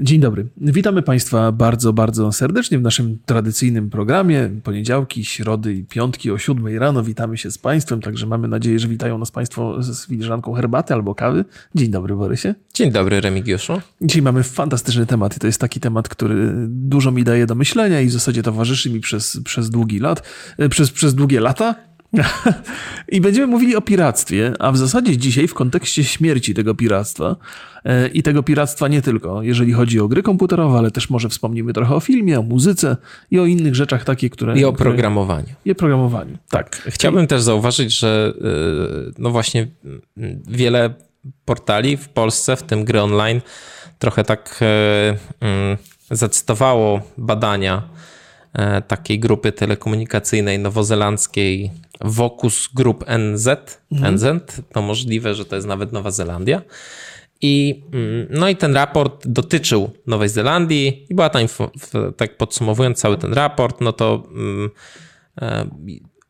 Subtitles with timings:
[0.00, 0.46] Dzień dobry.
[0.56, 4.50] Witamy Państwa bardzo, bardzo serdecznie w naszym tradycyjnym programie.
[4.64, 8.88] Poniedziałki, środy i piątki o 7 rano witamy się z Państwem, także mamy nadzieję, że
[8.88, 11.44] witają nas Państwo z filiżanką herbaty albo kawy.
[11.74, 12.54] Dzień dobry, Borysie.
[12.74, 13.80] Dzień dobry, Remigiuszu.
[14.00, 18.00] Dzisiaj mamy fantastyczny temat i to jest taki temat, który dużo mi daje do myślenia
[18.00, 20.22] i w zasadzie towarzyszy mi przez, przez długi lat,
[20.70, 21.74] przez, przez długie lata.
[23.08, 27.36] I będziemy mówili o piractwie, a w zasadzie dzisiaj w kontekście śmierci tego piractwa
[27.84, 31.72] e, i tego piractwa nie tylko, jeżeli chodzi o gry komputerowe, ale też może wspomnimy
[31.72, 32.96] trochę o filmie, o muzyce
[33.30, 34.58] i o innych rzeczach takie, które...
[34.58, 35.54] I o które, programowaniu.
[35.64, 36.82] I o programowaniu, tak.
[36.86, 37.26] Chciałbym I...
[37.26, 39.66] też zauważyć, że e, no właśnie
[40.48, 40.94] wiele
[41.44, 43.40] portali w Polsce, w tym gry online,
[43.98, 45.76] trochę tak e, mm,
[46.10, 47.82] zacytowało badania
[48.88, 53.48] takiej grupy telekomunikacyjnej nowozelandzkiej Vocus Group NZ,
[53.92, 54.14] mhm.
[54.14, 54.24] NZ,
[54.72, 56.62] to możliwe, że to jest nawet Nowa Zelandia.
[57.40, 61.42] I, mm, no i ten raport dotyczył Nowej Zelandii i była tam,
[62.16, 64.70] tak podsumowując cały ten raport, no to um,
[65.40, 65.66] e,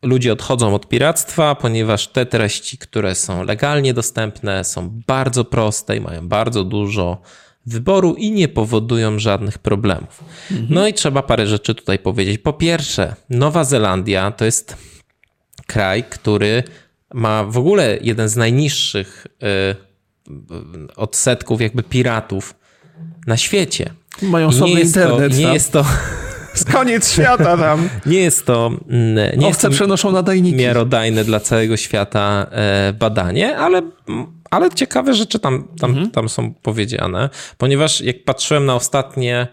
[0.03, 6.01] ludzie odchodzą od piractwa, ponieważ te treści, które są legalnie dostępne, są bardzo proste i
[6.01, 7.21] mają bardzo dużo
[7.67, 10.25] wyboru i nie powodują żadnych problemów.
[10.51, 10.69] Mhm.
[10.71, 12.39] No i trzeba parę rzeczy tutaj powiedzieć.
[12.39, 14.77] Po pierwsze, Nowa Zelandia to jest
[15.67, 16.63] kraj, który
[17.15, 22.55] ma w ogóle jeden z najniższych y, odsetków jakby piratów
[23.27, 23.91] na świecie.
[24.23, 25.33] Mają sobie internet.
[25.33, 25.85] To, nie jest to.
[26.73, 27.89] Koniec świata tam.
[28.07, 28.71] Nie jest to.
[28.89, 30.57] Mm, nie Owce przenoszą nadajniki.
[30.57, 33.83] Miarodajne dla całego świata e, badanie, ale,
[34.51, 36.11] ale ciekawe rzeczy tam, tam, mhm.
[36.11, 39.47] tam są powiedziane, ponieważ jak patrzyłem na ostatnie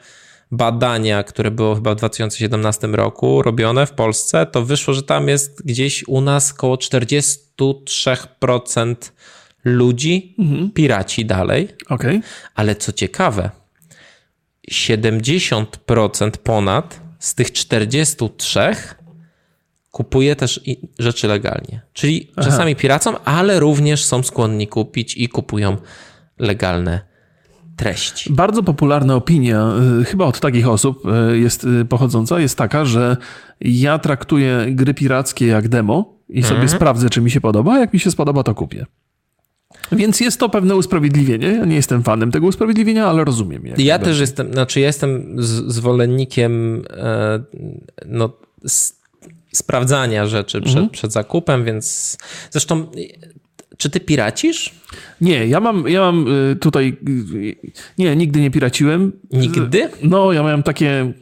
[0.53, 5.65] badania, które było chyba w 2017 roku robione w Polsce, to wyszło, że tam jest
[5.65, 8.95] gdzieś u nas około 43%
[9.63, 10.71] ludzi mhm.
[10.71, 11.67] piraci dalej.
[11.89, 12.21] Okay.
[12.55, 13.49] Ale co ciekawe,
[14.71, 18.59] 70% ponad z tych 43
[19.91, 20.61] kupuje też
[20.99, 21.81] rzeczy legalnie.
[21.93, 22.49] Czyli Aha.
[22.49, 25.77] czasami piracą, ale również są skłonni kupić i kupują
[26.39, 27.12] legalne
[27.75, 28.33] treści.
[28.33, 33.17] Bardzo popularna opinia, y, chyba od takich osób y, jest y, pochodząca, jest taka, że
[33.61, 36.69] ja traktuję gry pirackie jak demo i sobie mhm.
[36.69, 38.85] sprawdzę, czy mi się podoba, a jak mi się spodoba, to kupię.
[39.91, 41.47] Więc jest to pewne usprawiedliwienie.
[41.47, 43.63] Ja nie jestem fanem tego usprawiedliwienia, ale rozumiem.
[43.77, 44.21] Ja też będzie.
[44.21, 45.35] jestem, znaczy ja jestem
[45.67, 47.43] zwolennikiem e,
[48.05, 48.29] no,
[49.51, 50.89] sprawdzania rzeczy przed, mhm.
[50.89, 52.17] przed zakupem, więc
[52.51, 52.85] zresztą
[53.77, 54.71] czy ty piracisz?
[55.21, 56.97] Nie, ja mam, ja mam y, tutaj.
[57.09, 57.55] Y,
[57.97, 59.11] nie, nigdy nie piraciłem.
[59.31, 59.89] Nigdy?
[60.03, 61.13] No, ja miałem takie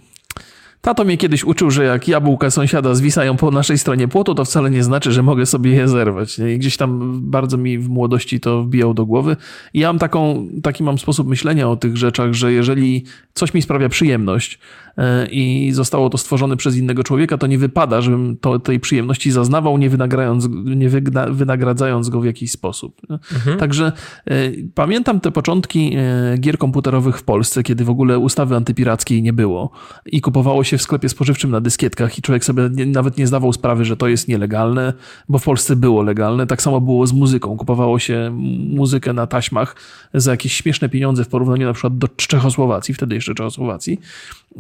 [0.82, 4.72] Tato mnie kiedyś uczył, że jak jabłka sąsiada zwisają po naszej stronie płotu, to wcale
[4.72, 6.40] nie znaczy, że mogę sobie je zerwać.
[6.40, 9.36] I gdzieś tam bardzo mi w młodości to wbijał do głowy.
[9.74, 13.62] I ja mam taką, taki mam sposób myślenia o tych rzeczach, że jeżeli coś mi
[13.62, 14.60] sprawia przyjemność
[14.98, 19.32] e, i zostało to stworzone przez innego człowieka, to nie wypada, żebym to, tej przyjemności
[19.32, 20.90] zaznawał, nie, wynagradzając, nie
[21.30, 23.02] wynagradzając go w jakiś sposób.
[23.10, 23.58] Mhm.
[23.58, 23.92] Także
[24.26, 29.34] e, pamiętam te początki e, gier komputerowych w Polsce, kiedy w ogóle ustawy antypirackiej nie
[29.34, 29.72] było
[30.06, 33.28] i kupowało się się w sklepie spożywczym na dyskietkach i człowiek sobie nie, nawet nie
[33.28, 34.94] zdawał sprawy, że to jest nielegalne,
[35.30, 36.48] bo w Polsce było legalne.
[36.48, 37.58] Tak samo było z muzyką.
[37.58, 38.32] Kupowało się
[38.70, 39.76] muzykę na taśmach
[40.14, 44.00] za jakieś śmieszne pieniądze w porównaniu na przykład do Czechosłowacji, wtedy jeszcze Czechosłowacji.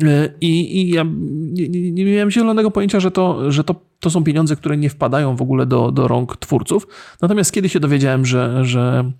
[0.04, 1.06] E, I, i ja
[1.52, 5.36] nie, nie, miałem zielonego pojęcia, że to, że to to są pieniądze, które nie wpadają
[5.36, 6.88] w ogóle do, do rąk twórców.
[7.22, 9.12] Natomiast kiedy się dowiedziałem, że, że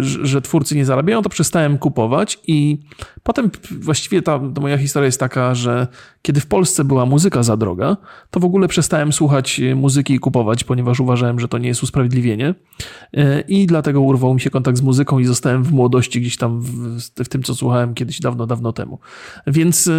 [0.00, 2.78] że twórcy nie zarabiają, to przestałem kupować i
[3.22, 5.86] potem właściwie ta, ta, moja historia jest taka, że
[6.22, 7.96] kiedy w Polsce była muzyka za droga,
[8.30, 12.54] to w ogóle przestałem słuchać muzyki i kupować, ponieważ uważałem, że to nie jest usprawiedliwienie
[13.14, 16.60] e, i dlatego urwał mi się kontakt z muzyką i zostałem w młodości gdzieś tam
[16.60, 18.98] w, w tym, co słuchałem kiedyś dawno, dawno temu.
[19.46, 19.92] Więc e,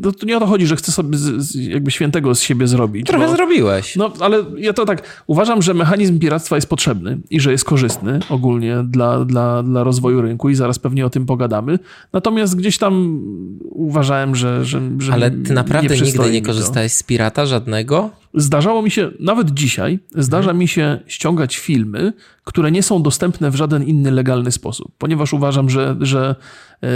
[0.00, 3.06] no, to nie o to chodzi, że chcę sobie z, jakby świętego z siebie zrobić.
[3.06, 3.96] Trochę bo, zrobiłeś.
[3.96, 8.18] No, ale ja to tak uważam, że mechanizm piractwa jest potrzebny i że jest korzystny
[8.28, 11.78] ogólnie ogólnie dla, dla, dla rozwoju rynku i zaraz pewnie o tym pogadamy.
[12.12, 13.22] Natomiast gdzieś tam
[13.70, 14.64] uważałem, że.
[14.64, 18.10] że, że Ale ty naprawdę nie nigdy nie korzystałeś z pirata żadnego?
[18.34, 20.58] Zdarzało mi się, nawet dzisiaj, zdarza mhm.
[20.58, 22.12] mi się ściągać filmy,
[22.44, 26.34] które nie są dostępne w żaden inny legalny sposób, ponieważ uważam, że, że
[26.82, 26.86] e,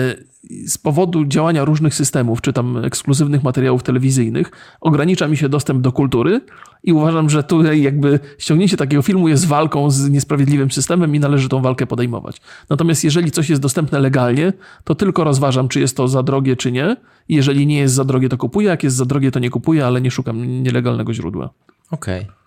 [0.67, 4.51] z powodu działania różnych systemów, czy tam ekskluzywnych materiałów telewizyjnych,
[4.81, 6.41] ogranicza mi się dostęp do kultury
[6.85, 11.49] i uważam, że tutaj jakby ściągnięcie takiego filmu jest walką z niesprawiedliwym systemem i należy
[11.49, 12.41] tą walkę podejmować.
[12.71, 14.53] Natomiast jeżeli coś jest dostępne legalnie,
[14.85, 16.97] to tylko rozważam, czy jest to za drogie, czy nie.
[17.29, 20.01] Jeżeli nie jest za drogie, to kupuję, jak jest za drogie, to nie kupuję, ale
[20.01, 21.51] nie szukam nielegalnego źródła.
[21.91, 22.23] Okej.
[22.23, 22.38] Okay.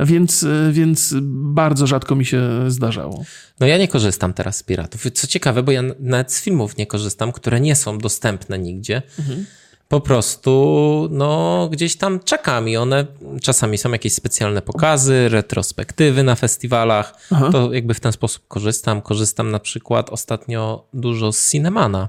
[0.00, 3.24] Więc, więc bardzo rzadko mi się zdarzało.
[3.60, 5.04] No ja nie korzystam teraz z piratów.
[5.14, 9.02] Co ciekawe, bo ja nawet z filmów nie korzystam, które nie są dostępne nigdzie.
[9.18, 9.46] Mhm.
[9.88, 13.06] Po prostu, no, gdzieś tam czekam i one
[13.42, 17.14] czasami są jakieś specjalne pokazy, retrospektywy na festiwalach.
[17.30, 17.48] Aha.
[17.52, 19.02] To jakby w ten sposób korzystam.
[19.02, 22.08] Korzystam na przykład ostatnio dużo z Cinemana,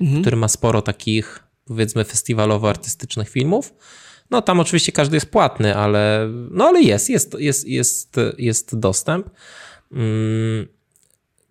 [0.00, 0.20] mhm.
[0.20, 3.74] który ma sporo takich, powiedzmy, festiwalowo-artystycznych filmów.
[4.30, 9.30] No tam oczywiście każdy jest płatny, ale, no ale jest, jest, jest, jest, jest dostęp.
[9.92, 10.66] Mm,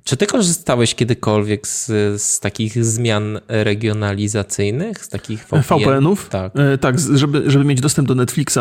[0.04, 1.86] czy ty korzystałeś kiedykolwiek z,
[2.22, 5.62] z takich zmian regionalizacyjnych, z takich VPN?
[5.62, 6.30] VPN-ów?
[6.30, 6.54] Tak.
[6.56, 8.60] E, tak, żeby, żeby mieć dostęp do Netflixa,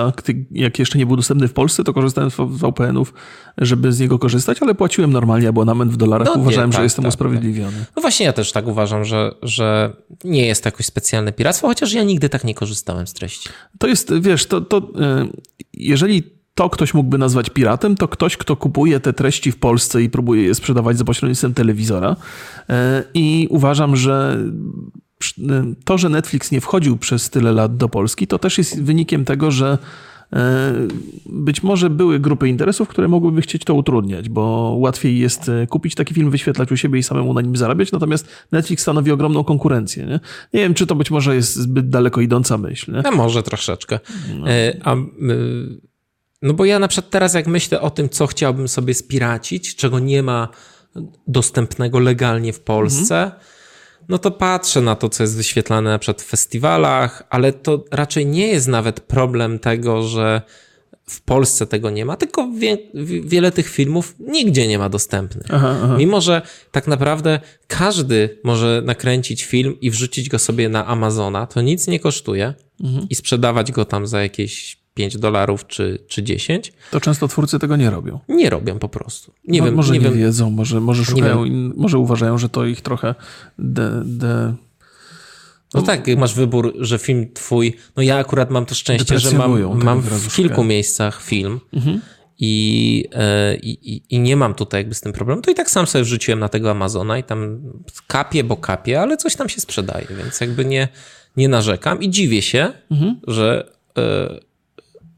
[0.51, 3.15] jak jeszcze nie był dostępny w Polsce, to korzystałem z VPN-ów,
[3.59, 6.29] żeby z niego korzystać, ale płaciłem normalnie abonament w dolarach.
[6.35, 7.79] No, Uważałem, nie, tak, że jestem tak, usprawiedliwiony.
[7.79, 7.93] Tak.
[7.97, 11.93] No właśnie, ja też tak uważam, że, że nie jest to jakoś specjalne piractwo, chociaż
[11.93, 13.49] ja nigdy tak nie korzystałem z treści.
[13.79, 15.29] To jest, wiesz, to, to e,
[15.75, 20.11] jeżeli to ktoś mógłby nazwać piratem, to ktoś, kto kupuje te treści w Polsce i
[20.11, 22.17] próbuje je sprzedawać za pośrednictwem telewizora.
[22.69, 24.39] E, I uważam, że
[25.39, 29.25] e, to, że Netflix nie wchodził przez tyle lat do Polski, to też jest wynikiem
[29.25, 29.79] tego, że
[30.33, 30.73] e,
[31.27, 36.15] być może były grupy interesów, które mogłyby chcieć to utrudniać, bo łatwiej jest kupić taki
[36.15, 40.07] film, wyświetlać u siebie i samemu na nim zarabiać, natomiast Netflix stanowi ogromną konkurencję.
[40.07, 40.21] Nie,
[40.53, 42.93] nie wiem, czy to być może jest zbyt daleko idąca myśl.
[42.93, 43.03] Nie?
[43.03, 44.01] No może troszeczkę.
[44.39, 44.47] No.
[44.85, 44.97] A
[46.43, 49.99] no bo ja na przykład teraz jak myślę o tym, co chciałbym sobie spiracić, czego
[49.99, 50.49] nie ma
[51.27, 53.41] dostępnego legalnie w Polsce, mhm.
[54.09, 58.27] no to patrzę na to, co jest wyświetlane na przykład w festiwalach, ale to raczej
[58.27, 60.43] nie jest nawet problem tego, że
[61.07, 62.79] w Polsce tego nie ma, tylko wie,
[63.25, 65.47] wiele tych filmów nigdzie nie ma dostępnych.
[65.51, 65.97] Aha, aha.
[65.99, 71.61] Mimo, że tak naprawdę każdy może nakręcić film i wrzucić go sobie na Amazona, to
[71.61, 73.07] nic nie kosztuje mhm.
[73.11, 76.73] i sprzedawać go tam za jakieś 5 dolarów czy, czy 10.
[76.91, 78.19] To często twórcy tego nie robią.
[78.29, 79.33] Nie robią po prostu.
[79.45, 80.19] Nie no, wiem, może nie, nie wiem.
[80.19, 83.15] wiedzą, może, może szukają, in, może uważają, że to ich trochę
[83.59, 84.55] de, de...
[85.75, 89.39] No, no tak, masz wybór, że film twój, no ja akurat mam to szczęście, że
[89.39, 92.01] mam, mam w kilku miejscach film mhm.
[92.39, 95.87] i, e, i, i nie mam tutaj jakby z tym problemu, to i tak sam
[95.87, 97.61] sobie wrzuciłem na tego Amazona i tam
[98.07, 100.89] kapie, bo kapie, ale coś tam się sprzedaje, więc jakby nie,
[101.37, 103.21] nie narzekam i dziwię się, mhm.
[103.27, 104.41] że e,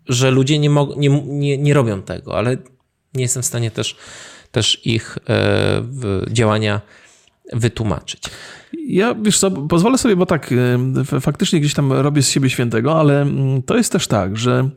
[0.08, 2.56] że ludzie nie, nie, nie, nie robią tego, ale
[3.14, 3.96] nie jestem w stanie też,
[4.52, 5.82] też ich e,
[6.30, 6.80] działania
[7.52, 8.22] wytłumaczyć.
[8.86, 10.50] Ja, wiesz co, pozwolę sobie, bo tak,
[11.12, 14.70] e, faktycznie gdzieś tam robię z siebie świętego, ale mm, to jest też tak, że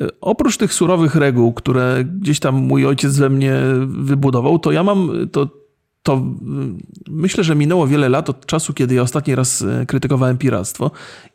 [0.00, 3.54] e, oprócz tych surowych reguł, które gdzieś tam mój ojciec we mnie
[3.86, 5.61] wybudował, to ja mam, to
[6.02, 6.78] to mm,
[7.08, 10.90] myślę, że minęło wiele lat od czasu, kiedy ja ostatni raz e, krytykowałem piractwo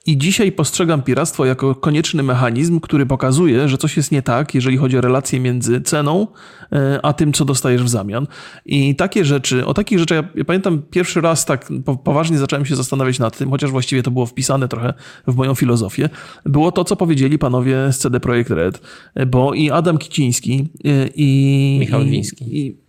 [0.06, 4.78] i dzisiaj postrzegam piractwo jako konieczny mechanizm, który pokazuje, że coś jest nie tak, jeżeli
[4.78, 6.28] chodzi o relacje między ceną
[6.72, 8.28] e, a tym, co dostajesz w zamian.
[8.66, 11.70] I takie rzeczy, o takich rzeczach, ja, ja pamiętam pierwszy raz tak
[12.04, 14.94] poważnie zacząłem się zastanawiać nad tym, chociaż właściwie to było wpisane trochę
[15.28, 16.10] w moją filozofię,
[16.46, 18.82] było to, co powiedzieli panowie z CD Projekt Red,
[19.28, 20.68] bo i Adam Kiciński
[21.16, 21.78] i...
[21.80, 22.58] Michał Wiński.
[22.58, 22.87] I,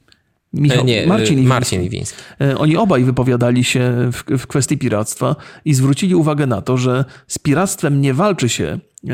[0.53, 2.19] Michał, nie, Marcin, Marcin Iwiński.
[2.41, 7.05] E, oni obaj wypowiadali się w, w, kwestii piractwa i zwrócili uwagę na to, że
[7.27, 9.11] z piractwem nie walczy się e,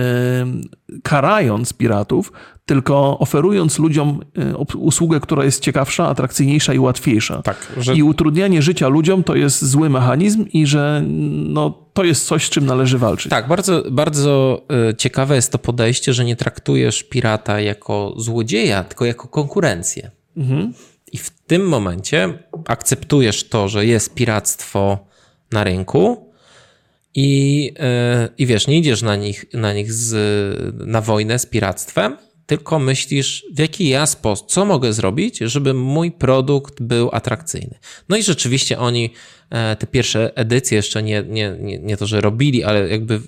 [1.03, 2.33] karając piratów,
[2.67, 7.43] tylko oferując ludziom e, usługę, która jest ciekawsza, atrakcyjniejsza i łatwiejsza.
[7.43, 7.95] Tak, że...
[7.95, 11.03] I utrudnianie życia ludziom to jest zły mechanizm i że
[11.49, 13.31] no, to jest coś, z czym należy walczyć.
[13.31, 14.63] Tak, bardzo, bardzo
[14.99, 20.11] ciekawe jest to podejście, że nie traktujesz pirata jako złodzieja, tylko jako konkurencję.
[20.37, 20.73] Mhm.
[21.15, 24.99] I w tym momencie akceptujesz to, że jest piractwo
[25.53, 26.33] na rynku
[27.15, 30.17] i, yy, i wiesz, nie idziesz na nich, na nich z,
[30.87, 32.17] na wojnę z piractwem,
[32.47, 37.79] tylko myślisz, w jaki ja sposób, co mogę zrobić, żeby mój produkt był atrakcyjny.
[38.09, 39.11] No i rzeczywiście oni
[39.51, 43.21] e, te pierwsze edycje jeszcze nie, nie, nie, nie to, że robili, ale jakby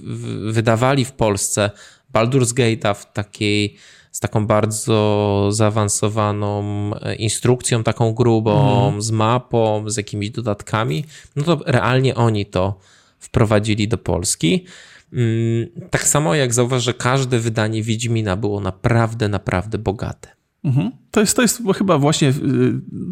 [0.53, 1.71] wydawali w Polsce
[2.15, 3.77] Baldur's Gate'a w takiej
[4.17, 6.61] z taką bardzo zaawansowaną
[6.95, 9.03] e, instrukcją, taką grubą, mm.
[9.03, 11.05] z mapą, z jakimiś dodatkami,
[11.37, 12.79] no to realnie oni to
[13.19, 14.65] wprowadzili do Polski.
[15.13, 20.29] Mm, tak samo jak zauważ, że każde wydanie Wiedźmina było naprawdę, naprawdę bogate.
[20.65, 20.91] Mhm.
[21.17, 22.33] To jest, to jest chyba właśnie, y,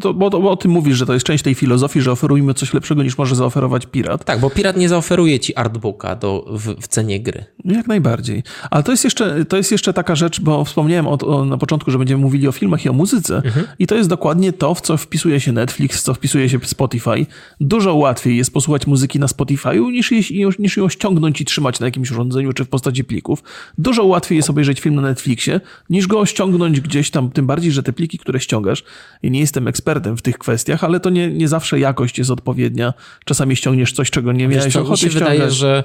[0.01, 2.73] to, bo, bo o tym mówisz, że to jest część tej filozofii, że oferujmy coś
[2.73, 4.25] lepszego niż może zaoferować pirat.
[4.25, 7.45] Tak, bo pirat nie zaoferuje ci artbooka do, w, w cenie gry.
[7.65, 8.43] Jak najbardziej.
[8.71, 11.91] Ale to jest jeszcze, to jest jeszcze taka rzecz, bo wspomniałem o, o, na początku,
[11.91, 13.65] że będziemy mówili o filmach i o muzyce mhm.
[13.79, 17.25] i to jest dokładnie to, w co wpisuje się Netflix, w co wpisuje się Spotify.
[17.59, 20.11] Dużo łatwiej jest posłuchać muzyki na Spotify'u niż,
[20.59, 23.43] niż ją ściągnąć i trzymać na jakimś urządzeniu czy w postaci plików.
[23.77, 27.83] Dużo łatwiej jest obejrzeć film na Netflixie niż go ściągnąć gdzieś tam, tym bardziej, że
[27.83, 28.83] te pliki, które ściągasz,
[29.23, 32.93] i nie jestem ekspertem w tych kwestiach, ale to nie, nie zawsze jakość jest odpowiednia.
[33.25, 35.83] Czasami ściągniesz coś, czego nie miałeś Wiesz, ochoty mi się wydaje, że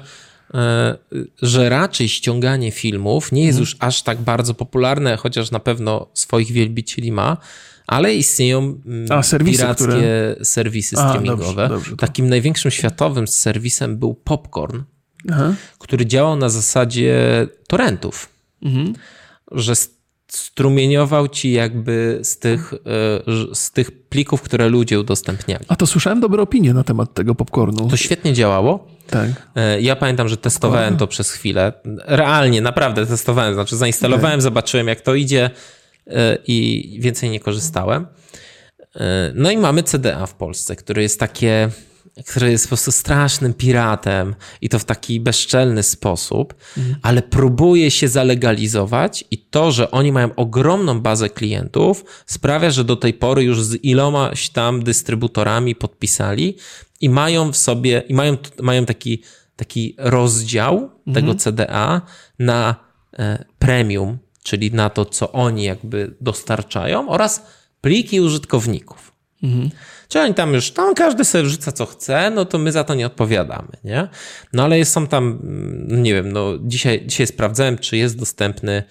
[0.53, 0.97] e,
[1.41, 3.61] że raczej ściąganie filmów nie jest hmm.
[3.61, 7.37] już aż tak bardzo popularne, chociaż na pewno swoich wielbicieli ma,
[7.87, 10.35] ale istnieją mm, A, serwisy, pirackie które...
[10.43, 11.65] serwisy streamingowe.
[11.65, 14.81] A, dobrze, dobrze, Takim największym światowym serwisem był Popcorn,
[15.31, 15.53] Aha.
[15.79, 18.29] który działał na zasadzie torrentów.
[18.61, 18.93] Mhm.
[19.51, 19.73] Że
[20.31, 25.65] strumieniował ci jakby z tych, e, z tych plików, które ludzie udostępniali.
[25.67, 27.87] A to słyszałem dobre opinie na temat tego popcornu.
[27.89, 28.87] To świetnie działało.
[29.09, 29.29] Tak.
[29.55, 31.73] E, ja pamiętam, że testowałem to przez chwilę.
[32.05, 33.53] Realnie, naprawdę testowałem.
[33.53, 34.41] Znaczy zainstalowałem, tak.
[34.41, 35.49] zobaczyłem jak to idzie
[36.07, 38.07] e, i więcej nie korzystałem.
[39.33, 41.69] No i mamy CDA w Polsce, który jest takie
[42.25, 46.95] który jest po prostu strasznym piratem i to w taki bezczelny sposób, mhm.
[47.01, 52.95] ale próbuje się zalegalizować i to, że oni mają ogromną bazę klientów, sprawia, że do
[52.95, 56.57] tej pory już z ilomaś tam dystrybutorami podpisali
[57.01, 59.23] i mają w sobie, i mają, mają taki,
[59.55, 61.13] taki rozdział mhm.
[61.13, 62.01] tego CDA
[62.39, 62.75] na
[63.19, 67.45] e, premium, czyli na to, co oni jakby dostarczają oraz
[67.81, 69.10] pliki użytkowników.
[69.43, 69.69] Mhm.
[70.07, 72.95] Czy oni tam już, tam każdy sobie wrzuca co chce, no to my za to
[72.95, 74.07] nie odpowiadamy, nie?
[74.53, 78.83] No ale są tam, mm, nie wiem, no dzisiaj, dzisiaj sprawdzałem, czy jest dostępny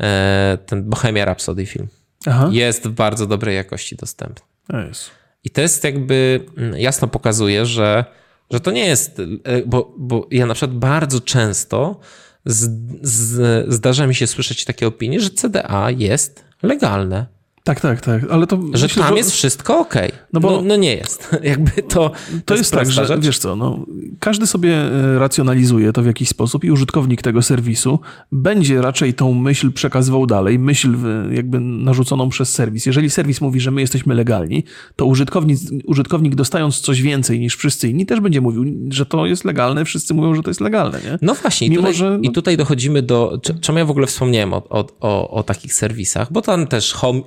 [0.00, 1.88] e, ten Bohemia Rhapsody film.
[2.26, 2.48] Aha.
[2.52, 4.46] Jest w bardzo dobrej jakości dostępny.
[4.88, 5.10] Jest.
[5.44, 8.04] I to jest jakby, mm, jasno pokazuje, że,
[8.50, 12.00] że to nie jest, e, bo, bo ja na przykład bardzo często
[12.44, 12.70] z,
[13.02, 17.35] z, zdarza mi się słyszeć takie opinie, że CDA jest legalne.
[17.66, 18.56] Tak, tak, tak, ale to...
[18.56, 19.18] Że myślę, tam że...
[19.18, 19.94] jest wszystko ok.
[20.32, 20.50] No, bo...
[20.50, 21.36] No, no, nie jest.
[21.42, 22.10] Jakby to...
[22.44, 23.20] To, jest, tak, że rzecz.
[23.20, 23.86] wiesz co, no,
[24.20, 28.00] każdy sobie e, racjonalizuje to w jakiś sposób i użytkownik tego serwisu
[28.32, 30.94] będzie raczej tą myśl przekazywał dalej, myśl
[31.30, 32.86] jakby narzuconą przez serwis.
[32.86, 34.64] Jeżeli serwis mówi, że my jesteśmy legalni,
[34.96, 39.44] to użytkownik, użytkownik dostając coś więcej niż wszyscy inni też będzie mówił, że to jest
[39.44, 41.18] legalne, wszyscy mówią, że to jest legalne, nie?
[41.22, 42.18] No właśnie, Mimo, tutaj, że, no...
[42.22, 43.40] i tutaj dochodzimy do...
[43.60, 46.32] Czemu ja w ogóle wspomniałem o, o, o, o takich serwisach?
[46.32, 47.22] Bo tam też home,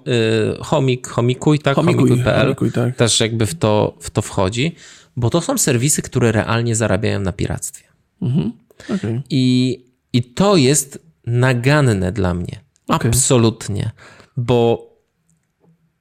[0.60, 1.76] Homik, Homikuj, tak?
[1.76, 2.96] Homikuj.pl homikuj, tak.
[2.96, 4.76] też jakby w to, w to wchodzi,
[5.16, 7.84] bo to są serwisy, które realnie zarabiają na piractwie.
[8.22, 8.52] Mhm.
[8.96, 9.22] Okay.
[9.30, 9.78] I,
[10.14, 12.60] I to jest naganne dla mnie.
[12.88, 13.12] Okay.
[13.12, 13.92] Absolutnie.
[14.38, 14.89] Bo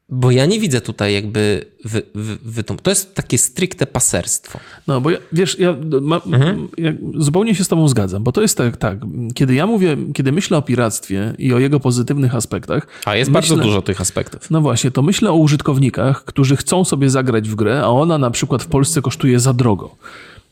[0.09, 4.59] bo ja nie widzę tutaj jakby wy, wy, wy, to jest takie stricte paserstwo.
[4.87, 6.69] No, bo ja, wiesz, ja, ma, mhm.
[6.79, 8.99] ja, zupełnie się z tobą zgadzam, bo to jest tak, tak,
[9.35, 12.87] kiedy ja mówię, kiedy myślę o piractwie i o jego pozytywnych aspektach...
[13.05, 14.51] A jest myślę, bardzo dużo tych aspektów.
[14.51, 18.31] No właśnie, to myślę o użytkownikach, którzy chcą sobie zagrać w grę, a ona na
[18.31, 19.97] przykład w Polsce kosztuje za drogo.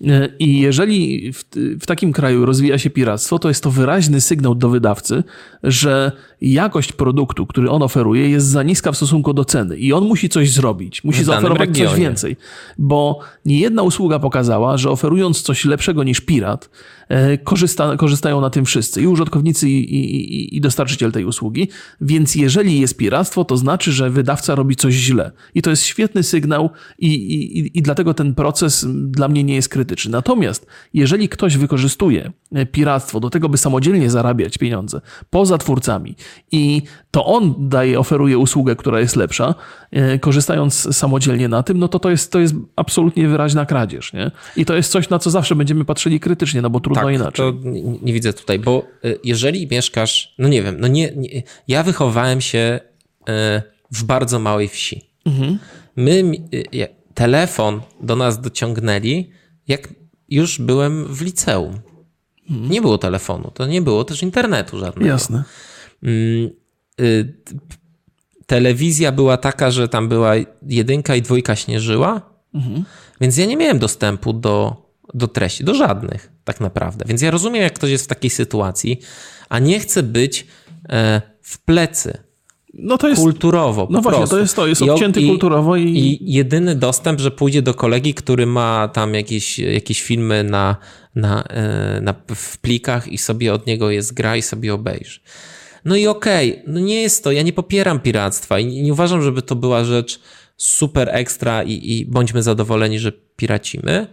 [0.04, 1.44] E, I jeżeli w,
[1.80, 5.24] w, takim kraju rozwija się piractwo, to jest to wyraźny sygnał do wydawcy,
[5.62, 10.04] że jakość produktu, który on oferuje, jest za niska w stosunku do ceny i on
[10.04, 11.90] musi coś zrobić, musi zaoferować regionie.
[11.90, 12.36] coś więcej.
[12.78, 16.70] Bo nie jedna usługa pokazała, że oferując coś lepszego niż pirat,
[17.44, 21.68] korzysta, korzystają na tym wszyscy, i użytkownicy, i, i, i dostarczyciel tej usługi.
[22.00, 25.32] Więc jeżeli jest piractwo, to znaczy, że wydawca robi coś źle.
[25.54, 29.68] I to jest świetny sygnał, i, i, i dlatego ten proces dla mnie nie jest
[29.68, 30.10] krytyczny.
[30.10, 36.16] Natomiast jeżeli ktoś wykorzystuje e, piractwo do tego, by samodzielnie zarabiać pieniądze poza twórcami
[36.52, 39.54] i to on daje, oferuje usługę, która jest lepsza,
[39.90, 44.12] e, korzystając samodzielnie na tym, no to to jest, to jest absolutnie wyraźna kradzież.
[44.12, 44.30] Nie?
[44.56, 47.52] I to jest coś, na co zawsze będziemy patrzyli krytycznie, no bo trudno tak, inaczej.
[47.52, 51.42] To nie, nie, widzę tutaj, bo e, jeżeli mieszkasz, no nie wiem, no nie, nie
[51.68, 52.80] ja wychowałem się
[53.28, 53.62] e,
[53.92, 55.10] w bardzo małej wsi.
[55.26, 55.58] Mhm.
[55.96, 56.22] My
[57.14, 59.30] telefon do nas dociągnęli,
[59.68, 59.88] jak
[60.28, 61.78] już byłem w liceum.
[62.50, 62.70] Mhm.
[62.70, 65.08] Nie było telefonu, to nie było też internetu żadnego.
[65.08, 65.44] Jasne.
[66.02, 66.50] Mm,
[67.00, 67.34] y,
[68.46, 72.20] telewizja była taka, że tam była jedynka i dwójka śnieżyła,
[72.54, 72.84] mhm.
[73.20, 77.04] więc ja nie miałem dostępu do, do treści, do żadnych tak naprawdę.
[77.08, 79.00] Więc ja rozumiem, jak ktoś jest w takiej sytuacji,
[79.48, 80.46] a nie chce być
[80.88, 82.18] e, w plecy.
[82.75, 83.88] No to jest, kulturowo.
[83.90, 85.76] No właśnie, to jest to, jest obcięty I, kulturowo.
[85.76, 85.82] I...
[85.84, 90.76] I jedyny dostęp, że pójdzie do kolegi, który ma tam jakieś, jakieś filmy na,
[91.14, 95.20] na, e, na, w plikach i sobie od niego jest gra i sobie obejrzy.
[95.84, 99.22] No i okej, okay, no nie jest to, ja nie popieram piractwa i nie uważam,
[99.22, 100.20] żeby to była rzecz
[100.56, 104.06] super ekstra i, i bądźmy zadowoleni, że piracimy,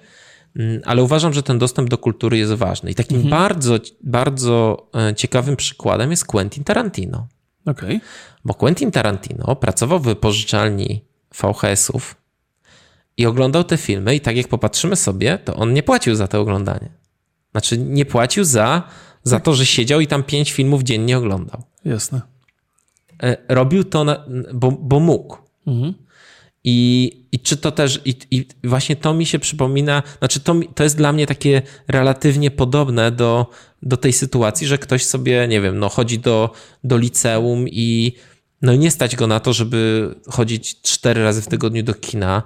[0.85, 2.91] ale uważam, że ten dostęp do kultury jest ważny.
[2.91, 3.29] I takim mhm.
[3.29, 7.27] bardzo, bardzo e, ciekawym przykładem jest Quentin Tarantino.
[7.65, 7.99] Okay.
[8.45, 11.05] Bo Quentin Tarantino pracował w wypożyczalni
[11.41, 12.15] VHS-ów
[13.17, 16.41] i oglądał te filmy i tak jak popatrzymy sobie, to on nie płacił za to
[16.41, 16.89] oglądanie.
[17.51, 18.83] Znaczy nie płacił za,
[19.23, 21.63] za to, że siedział i tam pięć filmów dziennie oglądał.
[21.85, 22.21] Jasne.
[23.23, 25.37] E, robił to, na, bo, bo mógł.
[25.67, 25.93] Mhm.
[26.63, 30.83] I, I czy to też, i, i właśnie to mi się przypomina, znaczy to, to
[30.83, 33.47] jest dla mnie takie relatywnie podobne do,
[33.81, 36.51] do tej sytuacji, że ktoś sobie, nie wiem, no chodzi do,
[36.83, 38.13] do liceum i
[38.61, 42.43] no nie stać go na to, żeby chodzić cztery razy w tygodniu do kina.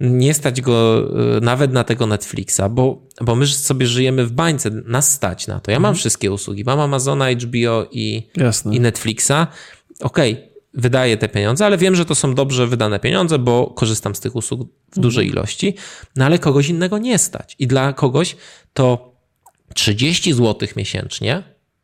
[0.00, 1.04] Nie stać go
[1.36, 5.60] y, nawet na tego Netflixa, bo, bo my sobie żyjemy w bańce, nas stać na
[5.60, 5.70] to.
[5.70, 5.98] Ja mam mhm.
[5.98, 8.28] wszystkie usługi, mam Amazona, HBO i,
[8.70, 9.46] i Netflixa.
[10.00, 14.14] Okej, okay, wydaję te pieniądze, ale wiem, że to są dobrze wydane pieniądze, bo korzystam
[14.14, 15.38] z tych usług w dużej mhm.
[15.38, 15.74] ilości,
[16.16, 17.56] no ale kogoś innego nie stać.
[17.58, 18.36] I dla kogoś
[18.72, 19.14] to
[19.74, 21.42] 30 zł miesięcznie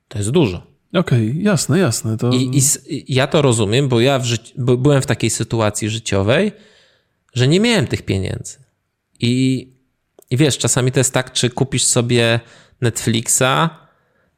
[0.09, 0.71] to jest dużo.
[0.95, 2.17] Okej, okay, jasne, jasne.
[2.17, 2.31] To...
[2.31, 2.51] I,
[2.87, 6.53] I, ja to rozumiem, bo ja w życi- bo byłem w takiej sytuacji życiowej,
[7.35, 8.59] że nie miałem tych pieniędzy.
[9.21, 9.67] I,
[10.31, 12.41] I wiesz, czasami to jest tak, czy kupisz sobie
[12.81, 13.71] Netflixa,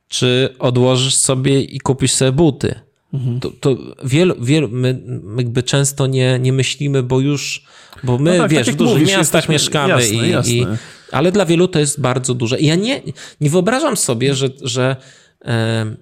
[0.09, 2.81] czy odłożysz sobie i kupisz sobie buty.
[3.13, 3.41] Mhm.
[3.41, 5.03] To, to wielu, wielu, my
[5.39, 7.65] jakby często nie, nie myślimy, bo już,
[8.05, 10.53] bo my, no tak, wiesz, tak w dużych mówisz, miastach mieszkamy jasne, i, jasne.
[10.53, 10.67] i,
[11.13, 12.61] ale dla wielu to jest bardzo duże.
[12.61, 13.03] I ja nie,
[13.41, 14.97] nie wyobrażam sobie, że, że
[15.45, 15.97] e,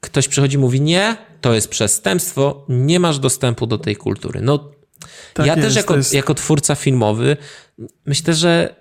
[0.00, 4.40] ktoś przychodzi i mówi, nie, to jest przestępstwo, nie masz dostępu do tej kultury.
[4.42, 4.70] No,
[5.34, 6.14] tak ja jest, też jako, jest...
[6.14, 7.36] jako twórca filmowy
[8.06, 8.74] myślę, że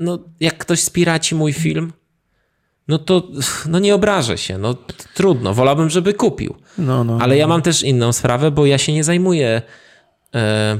[0.00, 1.92] no, jak ktoś spiraci mój film,
[2.90, 3.28] no to
[3.68, 4.74] no nie obrażę się, no
[5.14, 6.54] trudno, wolałbym, żeby kupił.
[6.78, 7.48] No, no, Ale ja no.
[7.48, 9.62] mam też inną sprawę, bo ja się nie zajmuję
[10.34, 10.78] e,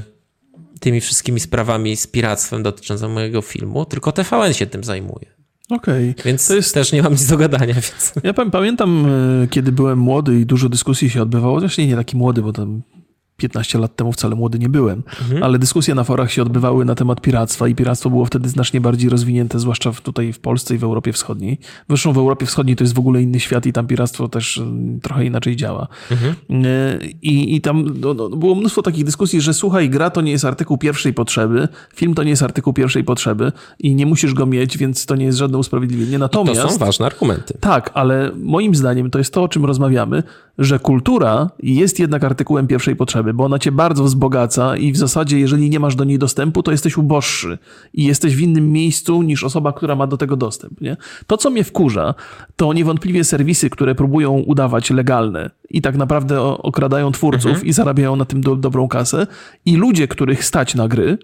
[0.79, 5.25] tymi wszystkimi sprawami z piractwem dotyczącym mojego filmu, tylko TVN się tym zajmuje.
[5.69, 6.09] Okej.
[6.09, 6.23] Okay.
[6.25, 6.73] Więc to jest...
[6.73, 7.73] też nie mam nic do gadania.
[7.73, 8.13] Więc...
[8.23, 9.05] Ja pamiętam,
[9.43, 12.81] e, kiedy byłem młody i dużo dyskusji się odbywało, zresztą nie taki młody, bo tam
[13.41, 15.43] 15 lat temu wcale młody nie byłem, mhm.
[15.43, 19.09] ale dyskusje na forach się odbywały na temat piractwa i piractwo było wtedy znacznie bardziej
[19.09, 21.59] rozwinięte, zwłaszcza tutaj w Polsce i w Europie Wschodniej.
[21.89, 24.99] Zresztą w Europie Wschodniej to jest w ogóle inny świat i tam piractwo też mm,
[24.99, 25.87] trochę inaczej działa.
[26.11, 26.35] Mhm.
[26.65, 30.31] E, I, I tam no, no, było mnóstwo takich dyskusji, że słuchaj, gra to nie
[30.31, 34.45] jest artykuł pierwszej potrzeby, film to nie jest artykuł pierwszej potrzeby i nie musisz go
[34.45, 36.17] mieć, więc to nie jest żadne usprawiedliwienie.
[36.17, 36.59] Natomiast...
[36.59, 37.57] I to są ważne argumenty.
[37.59, 40.23] Tak, ale moim zdaniem to jest to, o czym rozmawiamy,
[40.57, 45.39] że kultura jest jednak artykułem pierwszej potrzeby, bo ona cię bardzo wzbogaca i w zasadzie,
[45.39, 47.57] jeżeli nie masz do niej dostępu, to jesteś uboższy
[47.93, 50.81] i jesteś w innym miejscu niż osoba, która ma do tego dostęp.
[50.81, 50.97] Nie?
[51.27, 52.13] To, co mnie wkurza,
[52.55, 57.67] to niewątpliwie serwisy, które próbują udawać legalne i tak naprawdę okradają twórców mhm.
[57.67, 59.27] i zarabiają na tym do, dobrą kasę
[59.65, 61.17] i ludzie, których stać na gry,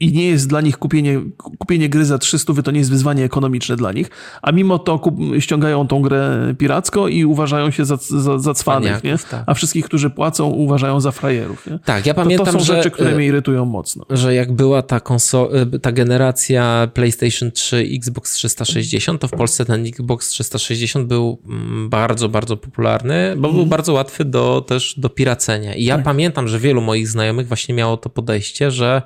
[0.00, 3.76] i nie jest dla nich kupienie, kupienie gry za 300, to nie jest wyzwanie ekonomiczne
[3.76, 4.10] dla nich,
[4.42, 9.04] a mimo to kup, ściągają tą grę piracko i uważają się za, za, za cwanych,
[9.04, 9.18] nie?
[9.30, 9.44] Tak.
[9.46, 11.66] a wszystkich, którzy płacą, uważają za frajerów.
[11.66, 11.78] Nie?
[11.78, 14.04] Tak, ja pamiętam, to, to są że, rzeczy, które e, mnie irytują mocno.
[14.10, 19.86] Że jak była ta, e, ta generacja PlayStation 3, Xbox 360, to w Polsce ten
[19.86, 23.68] Xbox 360 był mm, bardzo, bardzo popularny, bo był mhm.
[23.68, 25.74] bardzo łatwy do, też do piracenia.
[25.74, 26.04] I ja tak.
[26.04, 29.02] pamiętam, że wielu moich znajomych właśnie miało to podejście, że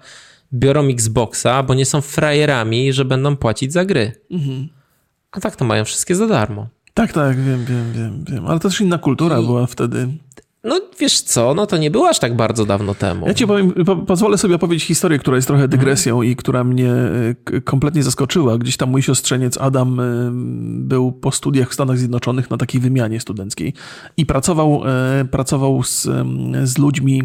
[0.52, 4.12] biorą Xboxa, bo nie są frajerami, że będą płacić za gry.
[4.30, 4.68] Mhm.
[5.32, 6.66] A tak to mają wszystkie za darmo.
[6.94, 8.46] Tak, tak, wiem, wiem, wiem, wiem.
[8.46, 9.46] Ale to też inna kultura I...
[9.46, 10.08] była wtedy.
[10.64, 13.26] No wiesz co, no to nie było aż tak bardzo dawno temu.
[13.26, 16.32] Ja ci powiem, po, pozwolę sobie opowiedzieć historię, która jest trochę dygresją mhm.
[16.32, 16.92] i która mnie
[17.52, 18.58] e, kompletnie zaskoczyła.
[18.58, 20.04] Gdzieś tam mój siostrzeniec Adam e,
[20.88, 23.74] był po studiach w Stanach Zjednoczonych na takiej wymianie studenckiej
[24.16, 26.08] i pracował, e, pracował z,
[26.64, 27.22] z ludźmi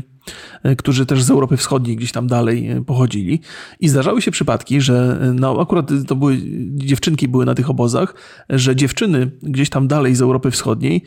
[0.78, 3.42] którzy też z Europy Wschodniej gdzieś tam dalej pochodzili.
[3.80, 6.38] I zdarzały się przypadki, że no, akurat to były,
[6.72, 8.16] dziewczynki były na tych obozach,
[8.50, 11.04] że dziewczyny gdzieś tam dalej z Europy Wschodniej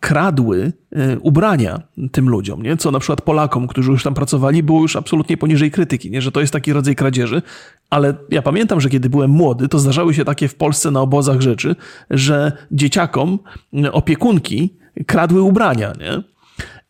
[0.00, 2.76] kradły e, ubrania tym ludziom, nie?
[2.76, 6.22] co na przykład Polakom, którzy już tam pracowali, było już absolutnie poniżej krytyki, nie?
[6.22, 7.42] że to jest taki rodzaj kradzieży.
[7.90, 11.40] Ale ja pamiętam, że kiedy byłem młody, to zdarzały się takie w Polsce na obozach
[11.40, 11.76] rzeczy,
[12.10, 13.38] że dzieciakom
[13.92, 14.76] opiekunki
[15.06, 15.92] kradły ubrania.
[16.00, 16.35] Nie?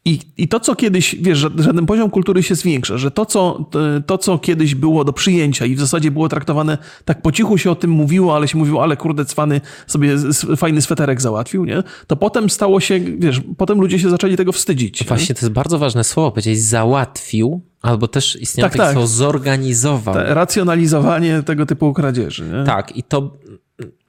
[0.07, 3.27] I, I to, co kiedyś, wiesz, że, że ten poziom kultury się zwiększa, że to
[3.27, 3.71] co,
[4.07, 7.71] to, co kiedyś było do przyjęcia i w zasadzie było traktowane, tak po cichu się
[7.71, 10.17] o tym mówiło, ale się mówiło, ale kurde, cwany sobie
[10.57, 11.83] fajny sweterek załatwił, nie?
[12.07, 15.05] To potem stało się, wiesz, potem ludzie się zaczęli tego wstydzić.
[15.05, 19.07] Właśnie, to jest bardzo ważne słowo, powiedzieć załatwił, albo też istniało tak, takie tak.
[19.07, 20.15] zorganizował.
[20.15, 22.65] Te racjonalizowanie tego typu kradzieży, nie?
[22.65, 23.37] Tak, i to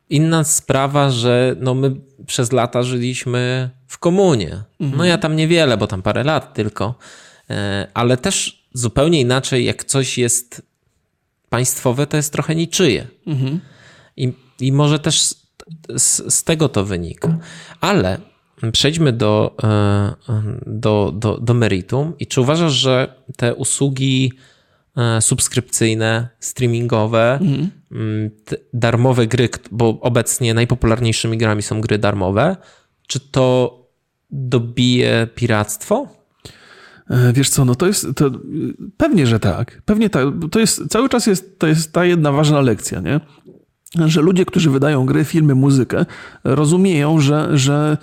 [0.09, 4.63] inna sprawa, że no my przez lata żyliśmy w komunie.
[4.97, 6.95] No ja tam niewiele, bo tam parę lat tylko,
[7.49, 10.61] e, ale też zupełnie inaczej, jak coś jest
[11.49, 13.07] państwowe, to jest trochę niczyje.
[14.17, 17.37] I, I może też z, z, tego to wynika.
[17.81, 18.17] Ale
[18.71, 20.13] przejdźmy do, e,
[20.65, 22.13] do, do, do meritum.
[22.19, 24.33] I czy uważasz, że te usługi
[24.97, 27.45] e, subskrypcyjne, streamingowe, te
[28.73, 32.55] darmowe gry, bo obecnie najpopularniejszymi grami są gry darmowe,
[33.07, 33.77] czy to
[34.31, 36.07] dobije piractwo?
[37.09, 38.31] E, Wiesz co, no to jest, to,
[38.97, 39.81] pewnie, że tak.
[39.85, 40.27] Pewnie tak.
[40.51, 43.19] To jest, cały czas jest, to jest ta jedna ważna lekcja, nie?
[44.05, 46.05] Że ludzie, którzy wydają gry, filmy, muzykę,
[46.43, 47.97] rozumieją, że, że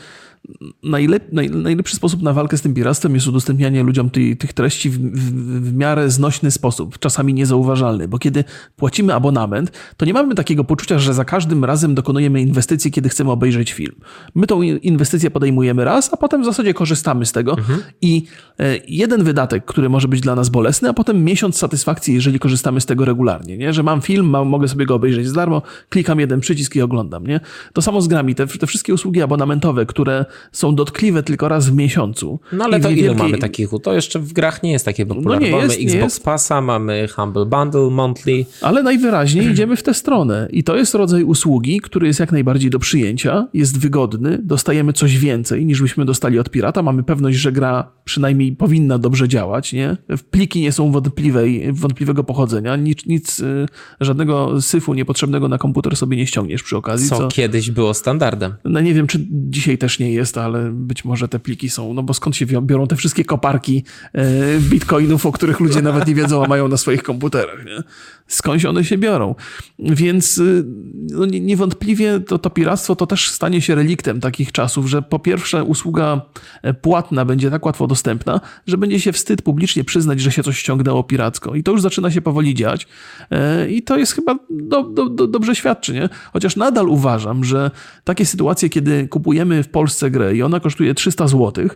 [0.82, 4.90] najlep, naj, najlepszy sposób na walkę z tym piractwem jest udostępnianie ludziom tej, tych treści
[4.90, 8.44] w, w, w miarę znośny sposób, czasami niezauważalny, bo kiedy
[8.76, 13.30] płacimy abonament, to nie mamy takiego poczucia, że za każdym razem dokonujemy inwestycji, kiedy chcemy
[13.30, 13.94] obejrzeć film.
[14.34, 17.56] My tą inwestycję podejmujemy raz, a potem w zasadzie korzystamy z tego
[18.02, 18.26] i
[18.58, 22.80] e, jeden wydatek, który może być dla nas bolesny, a potem miesiąc satysfakcji, jeżeli korzystamy
[22.80, 23.72] z tego regularnie, nie?
[23.72, 27.26] że mam film, mam, mogę sobie go obejrzeć za darmo, klikam jeden przycisk i oglądam.
[27.26, 27.40] Nie?
[27.72, 31.74] To samo z grami, te, te wszystkie usługi abonamentowe, które są dotkliwe tylko raz w
[31.74, 32.40] miesiącu.
[32.52, 33.68] No ale I to ile niewielkiej- mamy takich?
[33.82, 35.46] To jeszcze w grach nie jest takie popularne.
[35.46, 36.20] nie mamy jest, Xbox.
[36.20, 38.44] Passa, mamy Humble Bundle Monthly.
[38.62, 40.48] Ale najwyraźniej idziemy w tę stronę.
[40.50, 45.18] I to jest rodzaj usługi, który jest jak najbardziej do przyjęcia, jest wygodny, dostajemy coś
[45.18, 46.82] więcej niż byśmy dostali od pirata.
[46.82, 49.72] Mamy pewność, że gra przynajmniej powinna dobrze działać.
[49.72, 49.96] Nie?
[50.30, 52.76] Pliki nie są wątpliwej, wątpliwego pochodzenia.
[52.76, 53.66] Nic, nic, y,
[54.00, 57.08] żadnego syfu niepotrzebnego na komputer sobie nie ściągniesz przy okazji.
[57.08, 58.54] Co co kiedyś było standardem.
[58.64, 62.02] no nie wiem, czy dzisiaj też nie jest, ale być może te pliki są, no
[62.02, 64.24] bo skąd się biorą te wszystkie koparki e,
[64.60, 67.82] bitcoinów, o których ludzie nawet nie wiedzą, a mają na swoich komputerach, nie?
[68.26, 69.34] Skądś one się biorą.
[69.78, 70.64] Więc y,
[71.10, 75.18] no, nie- niewątpliwie to, to piractwo to też stanie się reliktem takich czasów, że po
[75.18, 76.20] pierwsze usługa
[76.62, 80.58] e, płatna będzie tak łatwo dostępna, że będzie się wstyd publicznie przyznać, że się coś
[80.58, 81.54] ściągnęło piracko.
[81.54, 82.86] I to już zaczyna się powoli dziać.
[83.30, 86.08] E, I to jest chyba do, do, do, dobrze świadczy, nie?
[86.32, 87.70] Chociaż nadal uważam, że
[88.04, 91.68] takie sytuacje, kiedy kupujemy w Polsce grę i ona kosztuje 300 zł,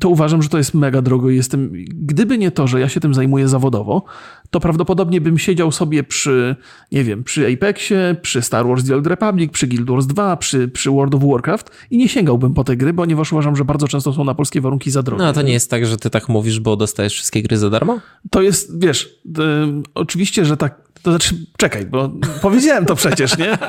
[0.00, 3.00] to uważam, że to jest mega drogo i jestem, gdyby nie to, że ja się
[3.00, 4.04] tym zajmuję zawodowo,
[4.50, 6.56] to prawdopodobnie bym siedział sobie przy,
[6.92, 10.68] nie wiem, przy Apexie, przy Star Wars The Old Republic, przy Guild Wars 2, przy,
[10.68, 14.12] przy World of Warcraft i nie sięgałbym po te gry, ponieważ uważam, że bardzo często
[14.12, 15.22] są na polskie warunki za drogie.
[15.22, 17.70] No a to nie jest tak, że ty tak mówisz, bo dostajesz wszystkie gry za
[17.70, 18.00] darmo?
[18.30, 19.40] To jest, wiesz, y,
[19.94, 22.10] oczywiście, że tak, to znaczy, czekaj, bo
[22.42, 23.58] powiedziałem to przecież, nie?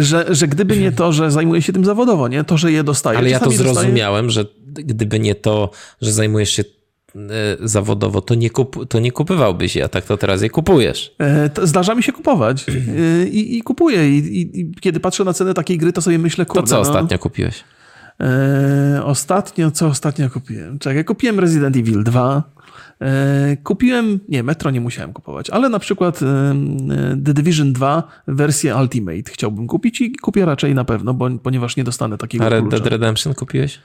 [0.00, 2.44] Że, że gdyby nie to, że zajmuję się tym zawodowo, nie?
[2.44, 3.18] To, że je dostaję.
[3.18, 5.70] Ale ja to czasami dostaję- zrozumiałem, że gdyby nie to,
[6.02, 6.64] że zajmujesz się
[7.14, 7.18] e,
[7.60, 11.14] zawodowo, to nie, kup, to nie kupywałbyś je, a tak to teraz je kupujesz.
[11.18, 14.10] E, to Zdarza mi się kupować e, i, i kupuję.
[14.10, 16.74] I, i, I kiedy patrzę na cenę takiej gry, to sobie myślę, To kurde, co
[16.74, 17.64] no, ostatnio kupiłeś?
[18.20, 20.78] E, ostatnio, co ostatnio kupiłem?
[20.78, 22.42] Czekaj, kupiłem Resident Evil 2.
[23.00, 26.20] E, kupiłem, nie, Metro nie musiałem kupować, ale na przykład
[27.24, 31.84] The Division 2 wersję Ultimate chciałbym kupić i kupię raczej na pewno, bo, ponieważ nie
[31.84, 32.68] dostanę takiego A Red.
[32.68, 33.78] Dead Redemption kupiłeś?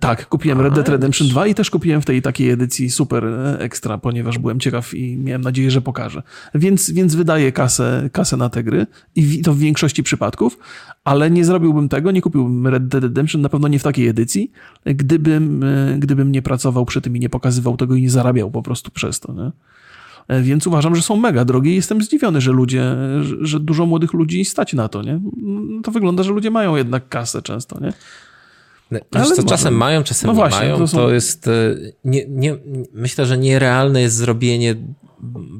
[0.00, 3.58] Tak, kupiłem Red Dead Redemption 2 i też kupiłem w tej takiej edycji super e,
[3.58, 6.22] ekstra, ponieważ byłem ciekaw i miałem nadzieję, że pokażę.
[6.54, 10.58] Więc, więc wydaję kasę, kasę na te gry i to w większości przypadków,
[11.04, 14.52] ale nie zrobiłbym tego, nie kupiłbym Red Dead Redemption, na pewno nie w takiej edycji,
[14.84, 18.62] gdybym, e, gdybym nie pracował przy tym i nie pokazywał tego i nie zarabiał po
[18.62, 19.32] prostu przez to.
[19.32, 19.50] Nie?
[20.28, 22.82] E, Więc uważam, że są mega drogie i jestem zdziwiony, że ludzie,
[23.20, 25.20] że, że dużo młodych ludzi stać na to, nie?
[25.36, 27.92] No To wygląda, że ludzie mają jednak kasę często, nie?
[29.12, 30.72] Wiesz Ale co, czasem mają, czasem No nie właśnie, mają.
[30.74, 31.48] to To, są- jest.
[31.48, 31.50] e,
[32.04, 32.56] Nie, nie,
[32.92, 34.74] myślę, że nierealne jest zrobienie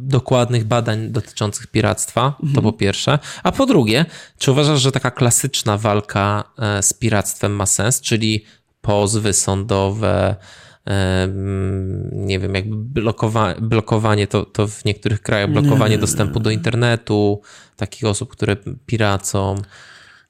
[0.01, 3.19] dokładnych badań dotyczących piractwa, to po pierwsze.
[3.43, 4.05] A po drugie,
[4.39, 8.45] czy uważasz, że taka klasyczna walka e, z piractwem ma sens, czyli
[8.81, 10.37] pozwy sądowe,
[10.87, 16.51] e, mm, nie wiem, jakby blokowa blokowanie, to, to w niektórych krajach blokowanie dostępu do
[16.51, 17.41] internetu,
[17.77, 19.55] takich osób, które piracą.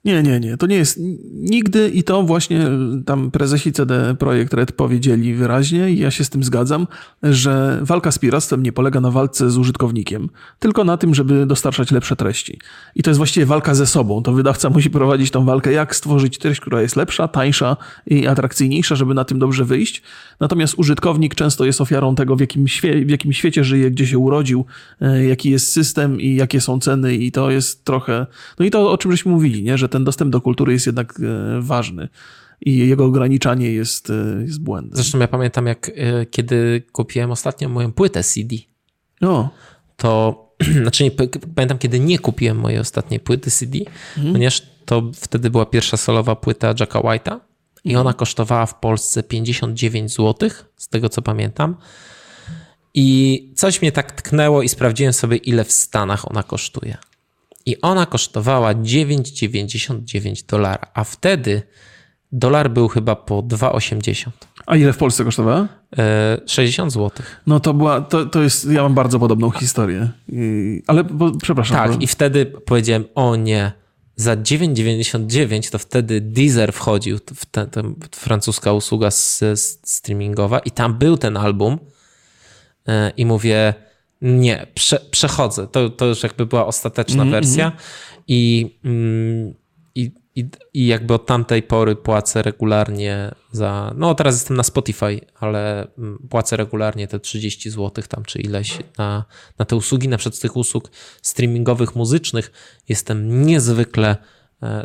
[0.04, 0.56] Nie, nie, nie.
[0.56, 1.00] To nie jest
[1.32, 2.70] nigdy i to właśnie
[3.06, 6.86] tam prezesi CD Projekt Red powiedzieli wyraźnie i ja się z tym zgadzam,
[7.22, 11.90] że walka z piractwem nie polega na walce z użytkownikiem, tylko na tym, żeby dostarczać
[11.90, 12.58] lepsze treści.
[12.94, 14.22] I to jest właściwie walka ze sobą.
[14.22, 18.94] To wydawca musi prowadzić tą walkę, jak stworzyć treść, która jest lepsza, tańsza i atrakcyjniejsza,
[18.96, 20.02] żeby na tym dobrze wyjść.
[20.40, 24.18] Natomiast użytkownik często jest ofiarą tego, w jakim, świe- w jakim świecie żyje, gdzie się
[24.18, 24.64] urodził,
[25.00, 28.26] e, jaki jest system i jakie są ceny i to jest trochę...
[28.58, 29.78] No i to, o czym żeśmy mówili, nie?
[29.78, 32.08] że ten dostęp do kultury jest jednak e, ważny
[32.60, 34.96] i jego ograniczanie jest, e, jest błędem.
[34.96, 38.56] Zresztą ja pamiętam, jak e, kiedy kupiłem ostatnio moją płytę CD,
[39.20, 39.50] No,
[39.96, 40.44] to
[40.82, 41.10] znaczy nie,
[41.54, 43.78] pamiętam, kiedy nie kupiłem mojej ostatniej płyty CD,
[44.32, 47.40] ponieważ to wtedy była pierwsza solowa płyta Jacka White'a
[47.84, 48.06] i Mhm.
[48.06, 51.76] ona kosztowała w Polsce 59 zł, z tego co pamiętam.
[52.94, 56.96] I coś mnie tak tknęło i sprawdziłem sobie, ile w Stanach ona kosztuje.
[57.66, 61.62] I ona kosztowała 9,99 dolara, a wtedy
[62.32, 64.30] dolar był chyba po 2,80.
[64.66, 65.68] A ile w Polsce kosztowała?
[65.98, 67.10] E, 60 zł.
[67.46, 70.08] No to była, to, to jest, ja mam bardzo podobną historię.
[70.86, 71.76] Ale, bo, przepraszam.
[71.76, 73.72] Tak, i wtedy powiedziałem, o nie,
[74.16, 77.82] za 9,99 to wtedy Deezer wchodził, w te, te,
[78.14, 79.08] francuska usługa
[79.84, 81.78] streamingowa i tam był ten album
[82.88, 83.74] e, i mówię,
[84.24, 85.66] nie, prze, przechodzę.
[85.68, 87.72] To, to już jakby była ostateczna Mhm, wersja.
[88.28, 89.54] i, mm,
[89.94, 95.20] i, i, i jakby od tamtej pory płacę regularnie za, no teraz jestem na Spotify,
[95.40, 99.24] ale mm, płacę regularnie te 30 zł tam czy ileś na,
[99.58, 100.90] na te usługi, na przykład z tych usług
[101.22, 102.52] streamingowych, muzycznych
[102.88, 104.16] jestem niezwykle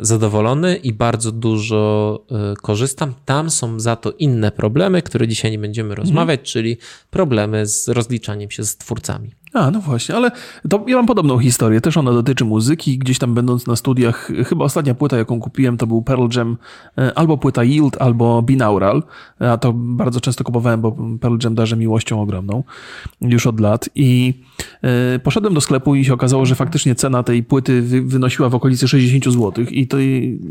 [0.00, 3.14] zadowolony i bardzo dużo e, korzystam.
[3.24, 6.76] Tam są za to inne problemy, które dzisiaj nie będziemy rozmawiać, czyli
[7.10, 9.34] problemy z rozliczaniem się z twórcami.
[9.52, 10.30] A, no właśnie, ale
[10.68, 11.80] to ja mam podobną historię.
[11.80, 12.98] Też ona dotyczy muzyki.
[12.98, 16.56] Gdzieś tam będąc na studiach, chyba ostatnia płyta, jaką kupiłem, to był Pearl Jam,
[16.98, 19.02] e, albo płyta Yield, albo Binaural.
[19.40, 22.64] A to bardzo często kupowałem, bo Pearl Jam darzy miłością ogromną
[23.20, 23.88] już od lat.
[23.94, 24.34] I
[24.82, 28.54] e, poszedłem do sklepu i się okazało, że faktycznie cena tej płyty wy, wynosiła w
[28.54, 29.64] okolicy 60 zł.
[29.70, 29.96] I to,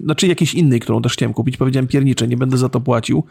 [0.04, 1.58] znaczy jakiejś innej, którą też chciałem kupić.
[1.58, 3.24] Powiedziałem piernicze, nie będę za to płacił,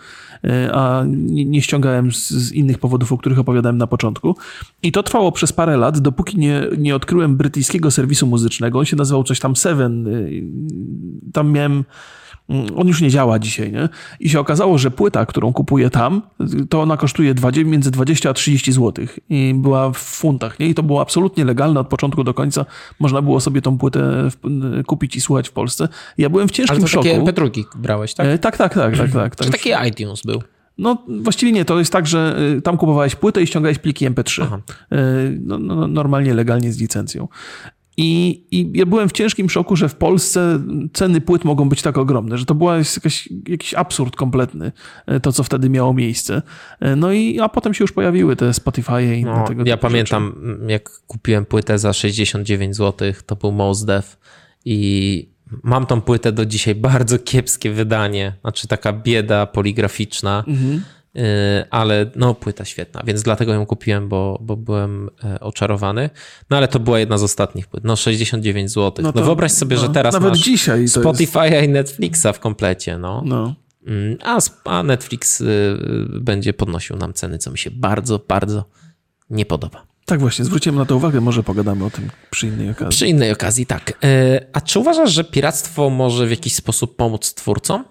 [0.45, 4.37] e, a nie, nie ściągałem z, z innych powodów, o których opowiadałem na początku.
[4.83, 8.79] I to trwało przez parę lat, dopóki nie, nie odkryłem brytyjskiego serwisu muzycznego.
[8.79, 10.07] On się nazywał coś tam Seven.
[10.07, 10.43] y,
[11.33, 11.85] Tam miałem.
[12.77, 13.89] On już nie działa dzisiaj, nie?
[14.21, 16.23] I się okazało, że płyta, którą kupuję tam,
[16.71, 19.07] to ona kosztuje 20, między 20 a 30 zł.
[19.31, 20.69] I była w funtach, nie?
[20.69, 22.65] I to było absolutnie legalne od początku do końca.
[23.01, 25.89] Można było sobie tą płytę w- kupić i słuchać w Polsce.
[26.19, 27.05] Ja byłem w Ale ciężkim to szoku.
[27.05, 28.27] takie MP2 brałeś, tak?
[28.27, 29.37] E, Tak, tak, tak, tak, tak.
[29.37, 29.53] Czy tak.
[29.63, 30.43] taki iTunes był?
[30.79, 34.43] No właściwie nie, to jest tak, że y, tam kupowałeś płytę i ściągałeś pliki MP3.
[34.43, 34.61] Aha.
[34.93, 37.29] Y, No, no, normalnie, legalnie z licencją.
[37.97, 40.61] I, I ja byłem w ciężkim szoku, że w Polsce
[40.93, 44.73] ceny płyt mogą być tak ogromne, że to była jakaś, jakiś absurd kompletny,
[45.13, 46.43] y, to co wtedy miało miejsce.
[46.97, 50.35] No i a potem się już pojawiły te Spotify i No, tego ja pamiętam,
[50.69, 54.19] jak kupiłem płytę za 69 zł, to był Mos Def
[54.65, 55.29] i
[55.63, 60.83] mam tą płytę do dzisiaj, bardzo kiepskie wydanie, znaczy taka bieda poligraficzna, Mhm.
[61.17, 61.21] y,
[61.71, 66.11] ale no płyta świetna, więc dlatego ją kupiłem, bo, bo byłem e, oczarowany.
[66.51, 69.05] No ale to była jedna z ostatnich płyt, no 69 zł.
[69.05, 72.99] No, to- wyobraź sobie, no, że teraz nawet masz dzisiaj Spotify'a i Netflixa w komplecie,
[72.99, 73.23] no.
[73.27, 73.55] No.
[73.87, 75.47] Mm, A, a Netflix y,
[76.21, 78.65] będzie podnosił nam ceny, co mi się bardzo, bardzo
[79.31, 79.87] nie podoba.
[80.09, 82.91] Tak właśnie, zwróciłem na to uwagę, może pogadamy o tym przy innej okazji.
[82.91, 83.93] Przy innej okazji, tak.
[84.05, 87.85] E, A czy uważasz, że piractwo może w jakiś sposób pomóc twórcom?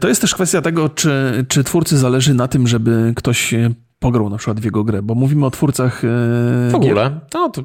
[0.00, 4.30] To jest też kwestia tego, czy, czy twórcy zależy na tym, żeby ktoś e, pograł
[4.30, 6.90] na przykład w jego grę, bo mówimy o twórcach e, W gier.
[6.90, 7.20] ogóle?
[7.34, 7.64] No to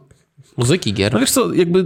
[0.57, 1.13] muzyki, gier.
[1.13, 1.85] No wiesz co, jakby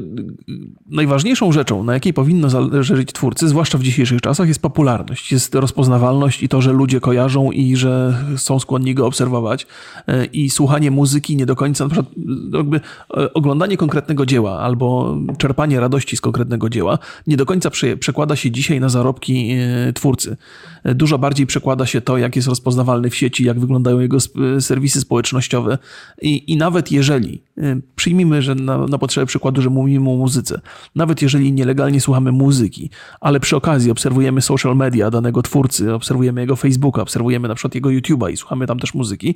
[0.88, 6.44] najważniejszą rzeczą, na jakiej powinno zależeć twórcy, zwłaszcza w dzisiejszych czasach, jest popularność, jest rozpoznawalność
[6.44, 9.68] i to, że ludzie kojarzą i że są skłonni go obserwować
[10.08, 12.82] E, i słuchanie muzyki nie do końca, na przykład y, jakby
[13.18, 18.36] e, oglądanie konkretnego dzieła albo czerpanie radości z konkretnego dzieła nie do końca prze, przekłada
[18.36, 20.38] się dzisiaj na zarobki e, twórcy.
[20.86, 24.18] Dużo bardziej przekłada się to, jak jest rozpoznawalny w sieci, jak wyglądają jego
[24.60, 25.78] serwisy społecznościowe
[26.22, 30.62] i, i nawet jeżeli, e, przyjmijmy, że na, na potrzeby przykładu, że mówimy o muzyce,
[30.96, 32.90] nawet jeżeli nielegalnie słuchamy muzyki,
[33.22, 37.90] ale przy okazji obserwujemy social media danego twórcy, obserwujemy jego Facebooka, obserwujemy na przykład jego
[37.90, 39.36] YouTube'a i słuchamy tam też muzyki,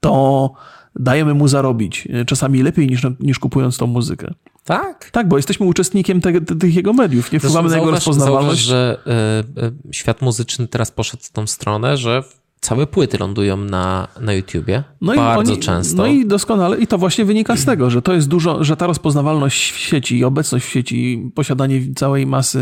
[0.00, 0.52] to
[0.94, 2.08] dajemy mu zarobić.
[2.12, 4.34] e, Czasami lepiej niż, niż kupując tą muzykę.
[4.66, 5.10] Tak.
[5.10, 8.66] Tak, bo jesteśmy uczestnikiem te, te, tych jego mediów, nie wpływamy na jego rozpoznawalność.
[8.66, 12.22] zauważ, że e, e, świat muzyczny teraz poszedł w tą stronę, że
[12.60, 14.84] całe płyty lądują na, na YouTubie.
[15.16, 15.96] bardzo oni- często.
[15.96, 16.78] No i doskonale.
[16.78, 20.24] I to właśnie wynika z tego, że to jest dużo, że ta rozpoznawalność w sieci,
[20.24, 22.60] obecność w sieci, posiadanie posiadanie masy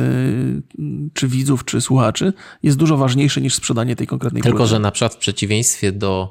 [1.15, 4.71] czy widzów, czy słuchaczy jest dużo ważniejsze niż sprzedanie tej konkretnej Tylko, płyty.
[4.71, 6.31] że na przykład w przeciwieństwie do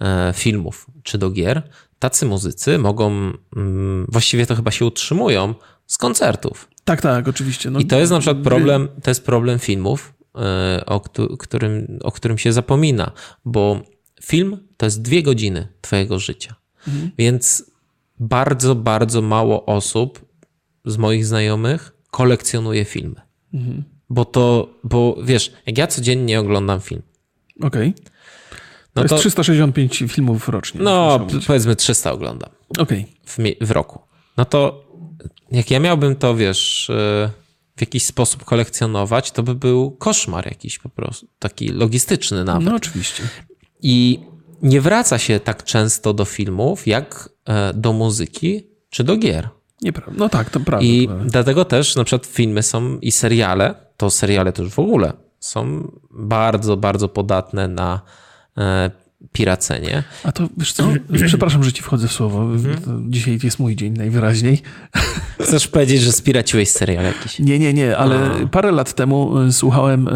[0.00, 1.62] e, filmów czy do gier,
[1.98, 5.54] tacy muzycy mogą, mm, właściwie to chyba się utrzymują
[5.86, 6.68] z koncertów.
[6.84, 7.70] Tak, tak, oczywiście.
[7.70, 11.98] No, I to jest na przykład problem, to jest problem filmów, e, o, któ- którym,
[12.02, 13.12] o którym się zapomina,
[13.44, 13.80] bo
[14.22, 16.54] film to jest dwie godziny twojego życia.
[17.18, 17.70] Więc
[18.20, 20.26] bardzo, bardzo mało osób
[20.84, 23.20] z moich znajomych kolekcjonuje filmy.
[24.10, 27.02] Bo to, bo wiesz, jak ja codziennie oglądam film,
[27.62, 27.94] Okej.
[27.94, 28.02] To
[28.96, 30.80] no jest to, 365 filmów rocznie.
[30.82, 33.06] no powiedzmy 300 oglądam Okej.
[33.24, 34.00] w, mie- w roku.
[34.36, 34.84] No to
[35.52, 37.30] jak ja miałbym to, wiesz, e,
[37.76, 42.68] w jakiś sposób kolekcjonować, to by był koszmar jakiś po prostu, taki logistyczny nawet.
[42.68, 43.22] No oczywiście.
[43.82, 44.20] I
[44.62, 49.48] nie wraca się tak często do filmów, jak e, do muzyki czy do gier.
[49.82, 50.12] Nieprawda.
[50.18, 50.86] No tak, to prawda.
[50.86, 51.24] I prawda.
[51.30, 56.76] dlatego też na przykład filmy są i seriale, to seriale też w ogóle są bardzo,
[56.76, 58.00] bardzo podatne na
[59.32, 60.02] piracenie.
[60.24, 60.88] A to wiesz co?
[61.26, 62.42] Przepraszam, że ci wchodzę w słowo.
[62.42, 63.12] Mhm.
[63.12, 64.62] Dzisiaj jest mój dzień najwyraźniej.
[65.40, 67.38] Chcesz powiedzieć, że spiraciłeś serial jakiś?
[67.38, 70.12] Nie, nie, nie, ale parę lat temu y, słuchałem y,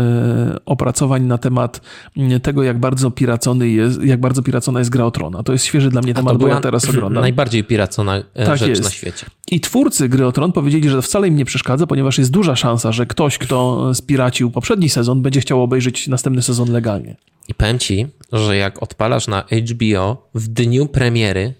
[0.66, 1.80] opracowań na temat
[2.16, 5.36] y, tego, jak bardzo piracony jest, jak bardzo piracona jest gra o Tron.
[5.44, 7.22] To jest świeży dla mnie temat, bo ja teraz oglądam.
[7.22, 8.82] najbardziej piracona e, Tak rzecz jest.
[8.82, 9.26] na świecie.
[9.50, 12.56] I twórcy gry o Tron powiedzieli, że to wcale im nie przeszkadza, ponieważ jest duża
[12.56, 17.16] szansa, że ktoś, kto spiracił poprzedni sezon, będzie chciał obejrzeć następny sezon legalnie.
[17.48, 21.54] I powiem ci, że jak odpalasz na HBO w dniu premiery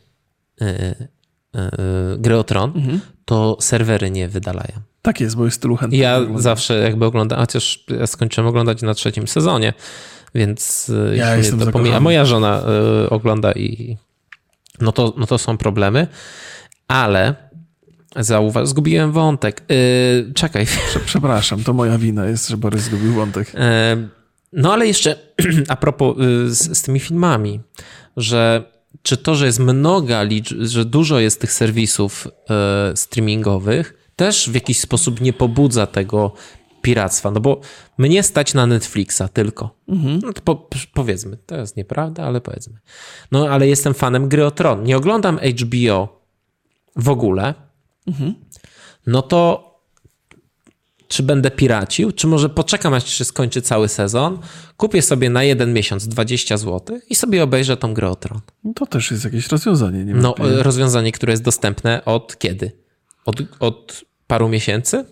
[0.60, 0.66] yy,
[1.54, 1.60] yy,
[2.18, 3.00] gry o Tron, Mhm.
[3.24, 4.72] to serwery nie wydalają.
[5.02, 6.00] Tak jest, bo jest tylu chętnych.
[6.00, 9.72] Ja zawsze jakby oglądam, chociaż ja skończyłem oglądać na trzecim sezonie,
[10.34, 12.62] więc Ja jestem to pomija, moja żona
[13.10, 13.96] ogląda i
[14.80, 16.06] no to, no to są problemy,
[16.88, 17.34] ale
[18.16, 19.62] zauważ, zgubiłem wątek.
[20.34, 23.52] Czekaj, Prze- Przepraszam, to moja wina jest, że Borys zgubił wątek.
[24.52, 25.16] No ale jeszcze
[25.68, 27.60] a propos y, z, z tymi filmami,
[28.16, 28.64] że
[29.02, 34.54] czy to, że jest mnoga liczb, że dużo jest tych serwisów e, streamingowych, też w
[34.54, 36.32] jakiś sposób nie pobudza tego
[36.82, 37.60] piractwa, no bo
[37.98, 39.76] mnie stać na Netflixa tylko.
[40.22, 42.78] No to po, powiedzmy, to jest nieprawda, ale powiedzmy.
[43.32, 44.84] No ale jestem fanem gry o Tron.
[44.84, 46.20] Nie oglądam HBO
[46.96, 47.54] w ogóle.
[49.06, 49.69] No to
[51.10, 54.38] czy będę piracił, czy może poczekam, aż się skończy cały sezon,
[54.76, 58.40] kupię sobie na jeden miesiąc 20 zł i sobie obejrzę tą grę o Tron.
[58.74, 60.04] To też jest jakieś rozwiązanie.
[60.04, 62.72] Nie No, rozwiązanie, które jest dostępne od kiedy?
[63.24, 65.04] Od, od paru miesięcy?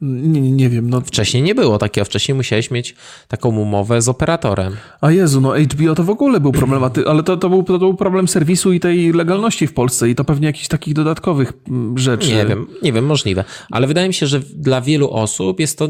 [0.00, 0.90] Nie, nie, wiem.
[0.90, 2.04] No, Wcześniej nie było takiego.
[2.04, 2.94] Wcześniej musiałeś mieć
[3.28, 4.76] taką umowę z operatorem.
[5.00, 7.94] a Jezu, no HBO to w ogóle był problematy, ale to, to, był, to był
[7.94, 12.28] problem serwisu i tej legalności w Polsce i to pewnie jakichś takich dodatkowych mm, rzeczy.
[12.28, 13.44] Nie wiem, nie wiem, możliwe.
[13.70, 15.88] Ale wydaje mi się, że dla wielu osób jest to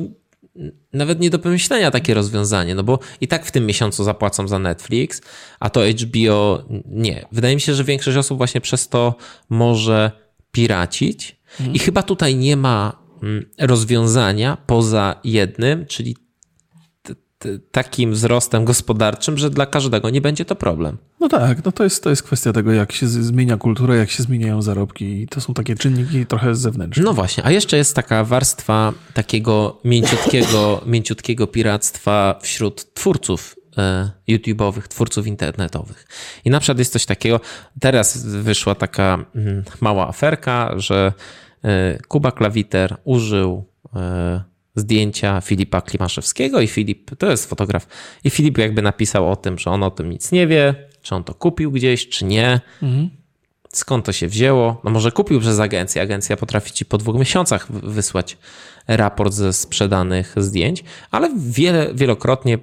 [0.92, 4.58] nawet nie do pomyślenia takie rozwiązanie, no bo i tak w tym miesiącu zapłacą za
[4.58, 5.22] Netflix,
[5.60, 7.26] a to HBO nie.
[7.32, 9.14] Wydaje mi się, że większość osób właśnie przez to
[9.50, 10.10] może
[10.52, 11.40] piracić
[11.72, 12.99] i chyba tutaj nie ma
[13.58, 16.16] rozwiązania poza jednym, czyli
[17.72, 20.96] takim wzrostem gospodarczym, że dla każdego nie będzie to problem.
[21.20, 24.22] No tak, no to jest, to jest kwestia tego, jak się zmienia kultura, jak się
[24.22, 27.04] zmieniają zarobki i to są takie czynniki trochę zewnętrzne.
[27.04, 34.82] No właśnie, a jeszcze jest taka warstwa takiego mięciutkiego, mięciutkiego piractwa wśród twórców e, YouTube'owych,
[34.82, 36.06] twórców internetowych.
[36.44, 37.40] I na przykład jest coś takiego,
[37.80, 41.12] teraz wyszła taka mm, mała aferka, że
[42.08, 43.64] Kuba Klawiter użył
[43.96, 44.42] e,
[44.74, 47.86] zdjęcia Filipa Klimaszewskiego i Filip, to jest fotograf,
[48.24, 51.24] i Filip jakby napisał o tym, że on o tym nic nie wie, czy on
[51.24, 52.60] to kupił gdzieś, czy nie.
[53.72, 54.80] Skąd to się wzięło?
[54.84, 56.02] No może kupił przez agencję.
[56.02, 58.38] Agencja potrafi ci po dwóch miesiącach wy- wysłać
[58.96, 62.58] raport ze sprzedanych zdjęć, ale wiele, wielokrotnie,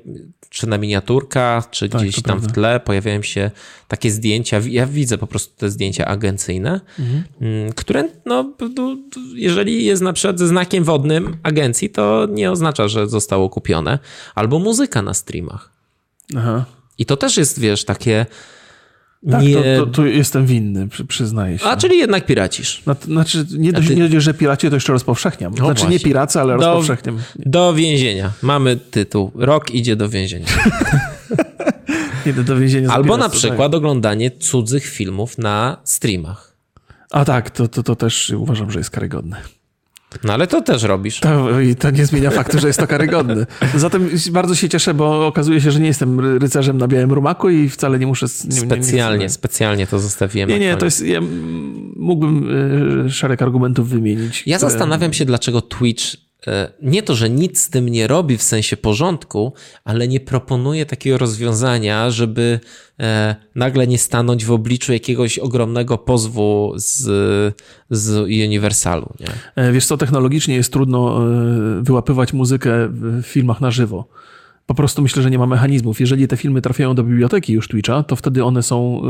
[0.49, 2.53] czy na miniaturkach, czy Tak, gdzieś tam w prawda.
[2.53, 3.51] tle pojawiają się
[3.87, 4.61] takie zdjęcia.
[4.69, 7.23] Ja widzę po prostu te zdjęcia agencyjne, Mhm.
[7.41, 8.53] mm, które, no,
[9.35, 13.99] jeżeli jest na przykład ze znakiem wodnym agencji, to nie oznacza, że zostało kupione.
[14.35, 15.71] Albo muzyka na streamach.
[16.37, 16.65] Aha.
[16.97, 18.25] I to też jest, wiesz, takie.
[19.32, 19.53] Tak, nie...
[19.53, 21.65] to, to, to jestem winny, przy, przyznaję się.
[21.65, 22.84] A czyli jednak piracisz.
[23.06, 25.53] Znaczy, nie dość, ty- nie dość, że piracie, to jeszcze rozpowszechniam.
[25.53, 25.99] znaczy, nie właśnie.
[25.99, 27.19] piracę, ale Do- rozpowszechniam.
[27.36, 28.32] Do więzienia.
[28.41, 29.32] Mamy tytuł.
[29.36, 30.45] Rok idzie do więzienia.
[32.25, 36.53] Idę do więzienia Albo na przykład oglądanie cudzych filmów na streamach.
[36.88, 37.21] Tak.
[37.21, 39.38] A tak, to, to, to też uważam, że jest karygodne.
[40.24, 41.20] No ale to też robisz.
[41.20, 43.46] To, I to nie zmienia faktu, że jest to karygodne.
[43.76, 47.50] Zatem bardzo się cieszę, bo okazuje się, że nie jestem ry- rycerzem na białym rumaku
[47.50, 48.26] i wcale nie muszę...
[48.26, 50.50] Nie, nie- nie- Specjalnie, Nie, specjalnie to zostawiłem.
[50.50, 51.06] nie, nie, to jest...
[51.06, 51.20] Ja
[51.96, 52.50] mógłbym
[53.06, 54.43] y, szereg argumentów wymienić.
[54.46, 56.04] Ja które- zastanawiam się, dlaczego Twitch
[56.82, 61.17] nie to, że nic z tym nie robi w sensie porządku, ale nie proponuje takiego
[61.17, 62.60] rozwiązania, żeby
[63.00, 67.06] e, nagle nie stanąć w obliczu jakiegoś ogromnego pozwu z,
[67.89, 69.13] z Universalu.
[69.19, 69.63] Nie?
[69.63, 74.08] E, Wiesz co, technologicznie jest trudno e, wyłapywać muzykę w filmach na żywo.
[74.67, 75.99] Po prostu myślę, że nie ma mechanizmów.
[75.99, 79.01] Jeżeli te filmy trafiają do biblioteki już Twitcha, to wtedy one są...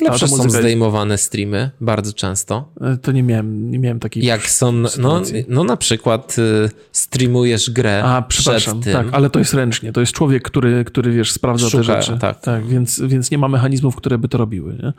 [0.00, 2.68] y, Lepsze są zdejmowane streamy bardzo często.
[2.94, 4.24] y, To nie miałem, nie miałem takiej...
[4.24, 9.04] Jak są, no, no na przykład y, streamujesz grę A, przepraszam, przed tym.
[9.04, 9.92] tak, ale to jest ręcznie.
[9.92, 12.18] To jest człowiek, który, który wiesz, sprawdza Szuka, te rzeczy.
[12.20, 12.40] tak.
[12.40, 14.72] tak więc, więc nie ma mechanizmów, które by to robiły.
[14.72, 14.92] Nie?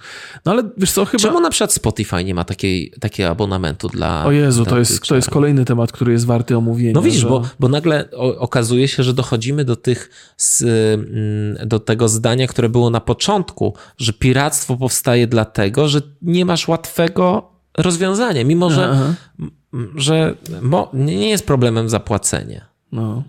[0.46, 1.24] No ale wiesz co, chyba...
[1.24, 4.26] Czemu na przykład Spotify nie ma takiej, takiego abonamentu dla.
[4.26, 6.94] O Jezu, to jest, to jest kolejny temat, który jest warty omówienia.
[6.94, 7.30] No widzisz, że...
[7.30, 12.70] bo, bo nagle okazuje się, że dochodzimy do tych, z, mm, do tego zdania, które
[12.70, 19.14] było na początku, że piractwo powstaje dlatego, że nie masz łatwego rozwiązania, mimo że, Aha.
[19.96, 22.66] że mo, nie nie jest problemem zapłacenie.
[22.92, 23.24] No.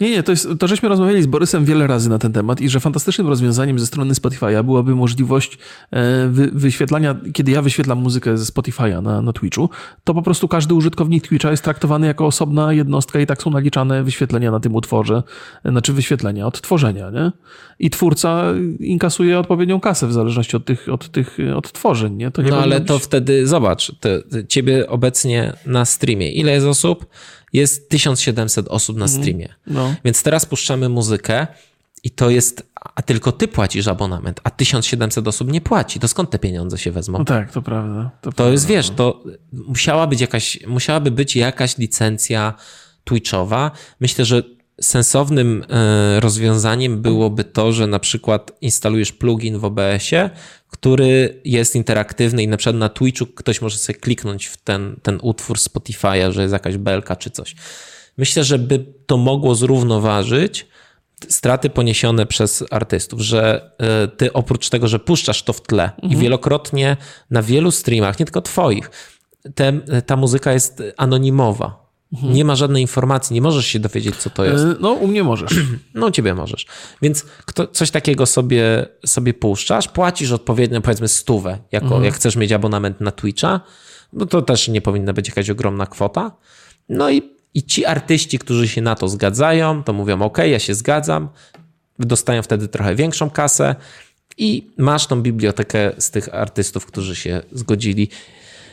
[0.00, 2.68] Nie, nie, to, jest, to żeśmy rozmawiali z Borysem wiele razy na ten temat i
[2.68, 5.58] że fantastycznym rozwiązaniem ze strony Spotify'a byłaby możliwość
[5.90, 9.70] e, wy, wyświetlania, kiedy ja wyświetlam muzykę ze Spotify'a na, na Twitchu,
[10.04, 14.02] to po prostu każdy użytkownik Twitcha jest traktowany jako osobna jednostka i tak są naliczane
[14.04, 15.22] wyświetlenia na tym utworze,
[15.64, 17.32] e, znaczy wyświetlenia, odtworzenia, nie?
[17.78, 18.44] I twórca
[18.80, 22.30] inkasuje odpowiednią kasę w zależności od tych, od tych odtworzeń, nie?
[22.30, 23.92] To nie No ale być- to wtedy zobacz,
[24.48, 26.32] ciebie obecnie na streamie.
[26.32, 27.06] Ile jest osób?
[27.52, 29.48] Jest 1700 osób na streamie.
[29.66, 29.94] No.
[30.04, 31.46] Więc teraz puszczamy muzykę
[32.04, 36.00] i to jest, a tylko ty płacisz abonament, a 1700 osób nie płaci.
[36.00, 37.18] To skąd te pieniądze się wezmą?
[37.18, 38.10] no tak, to prawda.
[38.20, 42.54] To, To jest, wiesz, to musiała być jakaś, musiałaby być jakaś licencja
[43.04, 43.70] Twitchowa.
[44.00, 44.42] Myślę, że
[44.82, 50.30] sensownym e, rozwiązaniem byłoby to, że na przykład instalujesz plugin w OBS-ie,
[50.68, 55.18] który jest interaktywny i na przykład na Twitchu ktoś może sobie kliknąć w ten, ten
[55.22, 57.54] utwór Spotify'a, że jest jakaś belka czy coś.
[58.18, 60.66] Myślę, że by to mogło zrównoważyć
[61.28, 66.16] straty poniesione przez artystów, że e, ty oprócz tego, że puszczasz to w tle i
[66.16, 66.96] wielokrotnie
[67.30, 68.90] na wielu streamach, nie tylko twoich,
[69.54, 69.72] te,
[70.06, 71.79] ta muzyka jest anonimowa.
[72.22, 74.64] Nie ma żadnej informacji, nie możesz się dowiedzieć, co to jest.
[74.64, 75.50] E, No, u mnie możesz.
[75.94, 76.66] No, u ciebie możesz.
[77.02, 82.52] Więc kto, coś takiego sobie, sobie puszczasz, płacisz odpowiednio, powiedzmy, stówę, jako, jak chcesz mieć
[82.52, 83.60] abonament na Twitcha,
[84.12, 86.32] no to też nie powinna być jakaś ogromna kwota.
[86.88, 87.22] No i,
[87.54, 91.28] i ci artyści, którzy się na to zgadzają, to mówią, ok, ja się zgadzam,
[91.98, 93.74] dostają wtedy trochę większą kasę
[94.38, 98.08] i masz tą bibliotekę z tych artystów, którzy się zgodzili.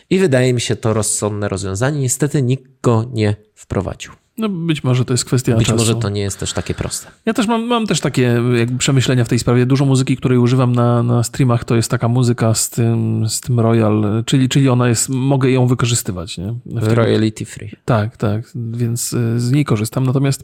[0.09, 1.99] I wydaje mi się to rozsądne rozwiązanie.
[1.99, 4.11] Niestety nikt go nie wprowadził.
[4.37, 5.77] No być może to jest kwestia Być czasu.
[5.77, 7.07] może to nie jest też takie proste.
[7.25, 9.65] Ja też mam, mam też takie jakby przemyślenia w tej sprawie.
[9.65, 13.59] Dużo muzyki, której używam na, na streamach, to jest taka muzyka z tym, z tym
[13.59, 16.37] Royal, czyli, czyli ona jest, mogę ją wykorzystywać.
[16.37, 16.55] Nie?
[16.65, 17.71] W Royalty free.
[17.85, 20.05] Tak, tak, więc y, z niej korzystam.
[20.05, 20.43] Natomiast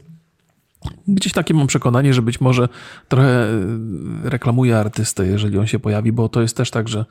[1.08, 2.68] gdzieś takie mam przekonanie, że być może
[3.08, 7.04] trochę y, reklamuję artystę, jeżeli on się pojawi, bo to jest też tak, że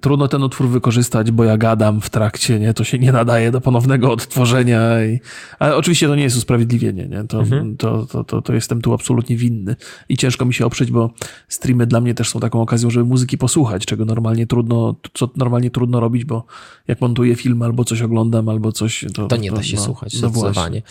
[0.00, 2.74] trudno ten utwór wykorzystać, bo ja gadam w trakcie, nie?
[2.74, 5.04] To się nie nadaje do ponownego odtworzenia.
[5.04, 5.20] I...
[5.58, 7.24] Ale oczywiście to nie jest usprawiedliwienie, nie?
[7.24, 7.42] To,
[7.78, 9.76] to, to, to, to jestem tu absolutnie winny
[10.08, 11.10] i ciężko mi się oprzeć, bo
[11.48, 15.70] streamy dla mnie też są taką okazją, żeby muzyki posłuchać, czego normalnie trudno, co normalnie
[15.70, 16.44] trudno robić, bo
[16.88, 20.14] jak montuję film albo coś oglądam, albo coś, to, To nie da się no, słuchać,
[20.22, 20.40] no właśnie.
[20.52, 20.82] zdecydowanie.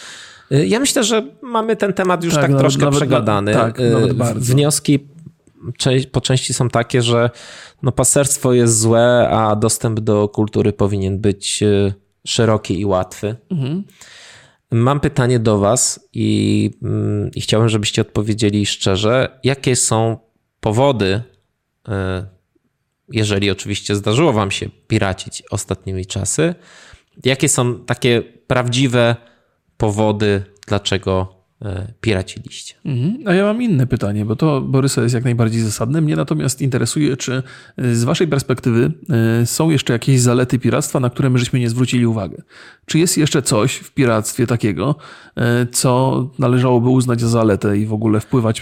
[0.51, 3.53] Y, Ja myślę, że mamy ten temat już Tak, tak, nawet- troszkę nawet- przegadany.
[3.53, 4.53] tak, Y, nawet bardzo.
[4.53, 4.99] Wnioski
[6.11, 7.29] po części są takie, że
[7.83, 11.93] no paserstwo jest złe, a dostęp do kultury powinien być y,
[12.27, 13.35] szeroki i łatwy.
[13.49, 13.83] Mhm.
[14.71, 19.39] Mam pytanie do Was i, mm, i chciałbym, żebyście odpowiedzieli szczerze.
[19.43, 20.17] Jakie są
[20.59, 21.21] powody,
[21.87, 21.91] y,
[23.11, 26.55] jeżeli oczywiście zdarzyło Wam się piracić ostatnimi czasy,
[27.23, 29.15] jakie są takie prawdziwe
[29.77, 31.34] powody, dlaczego
[32.01, 32.75] piraciliście?
[32.85, 33.17] Mhm.
[33.25, 36.01] A ja mam inne pytanie, bo to Borysa jest jak najbardziej zasadne.
[36.01, 37.43] Mnie natomiast interesuje, czy
[37.79, 38.91] y, z waszej perspektywy
[39.41, 42.35] y, są jeszcze jakieś zalety piractwa, na które my żeśmy nie zwrócili uwagi?
[42.85, 44.95] Czy jest jeszcze coś w piractwie takiego,
[45.71, 48.61] co należałoby uznać za zaletę i w ogóle wpływać,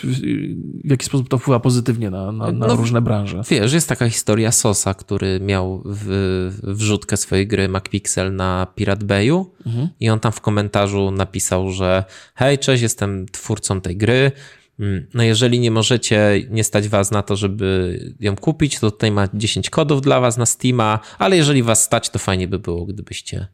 [0.83, 3.41] w jaki sposób to wpływa pozytywnie na, na, na No, różne branże?
[3.49, 9.51] Wiesz, jest taka historia Sosa, który miał w, wrzutkę swojej gry MacPixel na Pirate Bayu
[9.99, 12.03] i on tam w komentarzu napisał, że
[12.35, 14.31] hej, cześć, jestem twórcą tej gry.
[14.79, 19.11] Mm, No jeżeli nie możecie, nie stać was na to, żeby ją kupić, to tutaj
[19.11, 22.85] ma 10 kodów dla was na Steama, ale jeżeli was stać, to fajnie by było,
[22.85, 23.47] gdybyście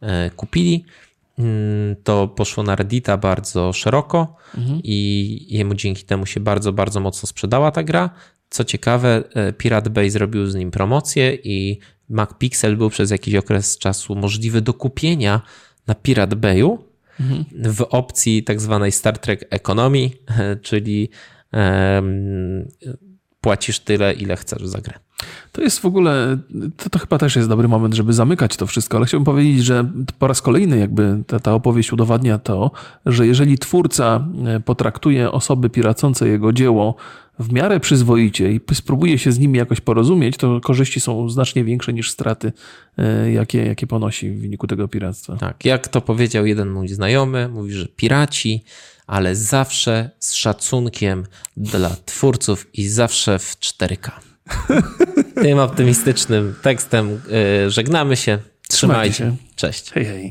[0.00, 0.84] e, kupili.
[1.38, 4.36] Mm, To poszło na Reddita bardzo szeroko
[4.84, 8.10] i jemu dzięki temu się bardzo, bardzo mocno sprzedała ta gra.
[8.50, 11.78] Co ciekawe, e, Pirate Bay zrobił z nim promocję i
[12.08, 15.40] MacPixel był przez jakiś okres czasu możliwy do kupienia
[15.86, 16.87] na Pirate Bayu
[17.64, 20.10] w opcji tak zwanej Star Trek Economy,
[20.62, 21.10] czyli
[23.40, 24.94] płacisz tyle, ile chcesz za grę.
[25.52, 26.38] To jest w ogóle,
[26.76, 29.90] to, to chyba też jest dobry moment, żeby zamykać to wszystko, ale chciałbym powiedzieć, że
[30.18, 32.70] po raz kolejny jakby ta, ta opowieść udowadnia to,
[33.06, 36.94] że jeżeli twórca e, potraktuje osoby piracące jego dzieło
[37.38, 41.92] w miarę przyzwoicie i spróbuje się z nimi jakoś porozumieć, to korzyści są znacznie większe
[41.92, 42.52] niż straty,
[42.98, 45.36] e, jakie, jakie ponosi w wyniku tego piractwa.
[45.36, 48.64] Tak, jak to powiedział jeden mój znajomy, mówi, że piraci,
[49.06, 51.24] ale zawsze z szacunkiem
[51.56, 54.10] dla twórców i zawsze w 4K.
[55.42, 57.10] Tym optymistycznym tekstem
[57.64, 58.38] yy, żegnamy się.
[58.68, 59.14] Trzymajcie.
[59.14, 59.56] Trzymajcie się.
[59.56, 59.90] Cześć.
[59.90, 60.26] Hej, hej.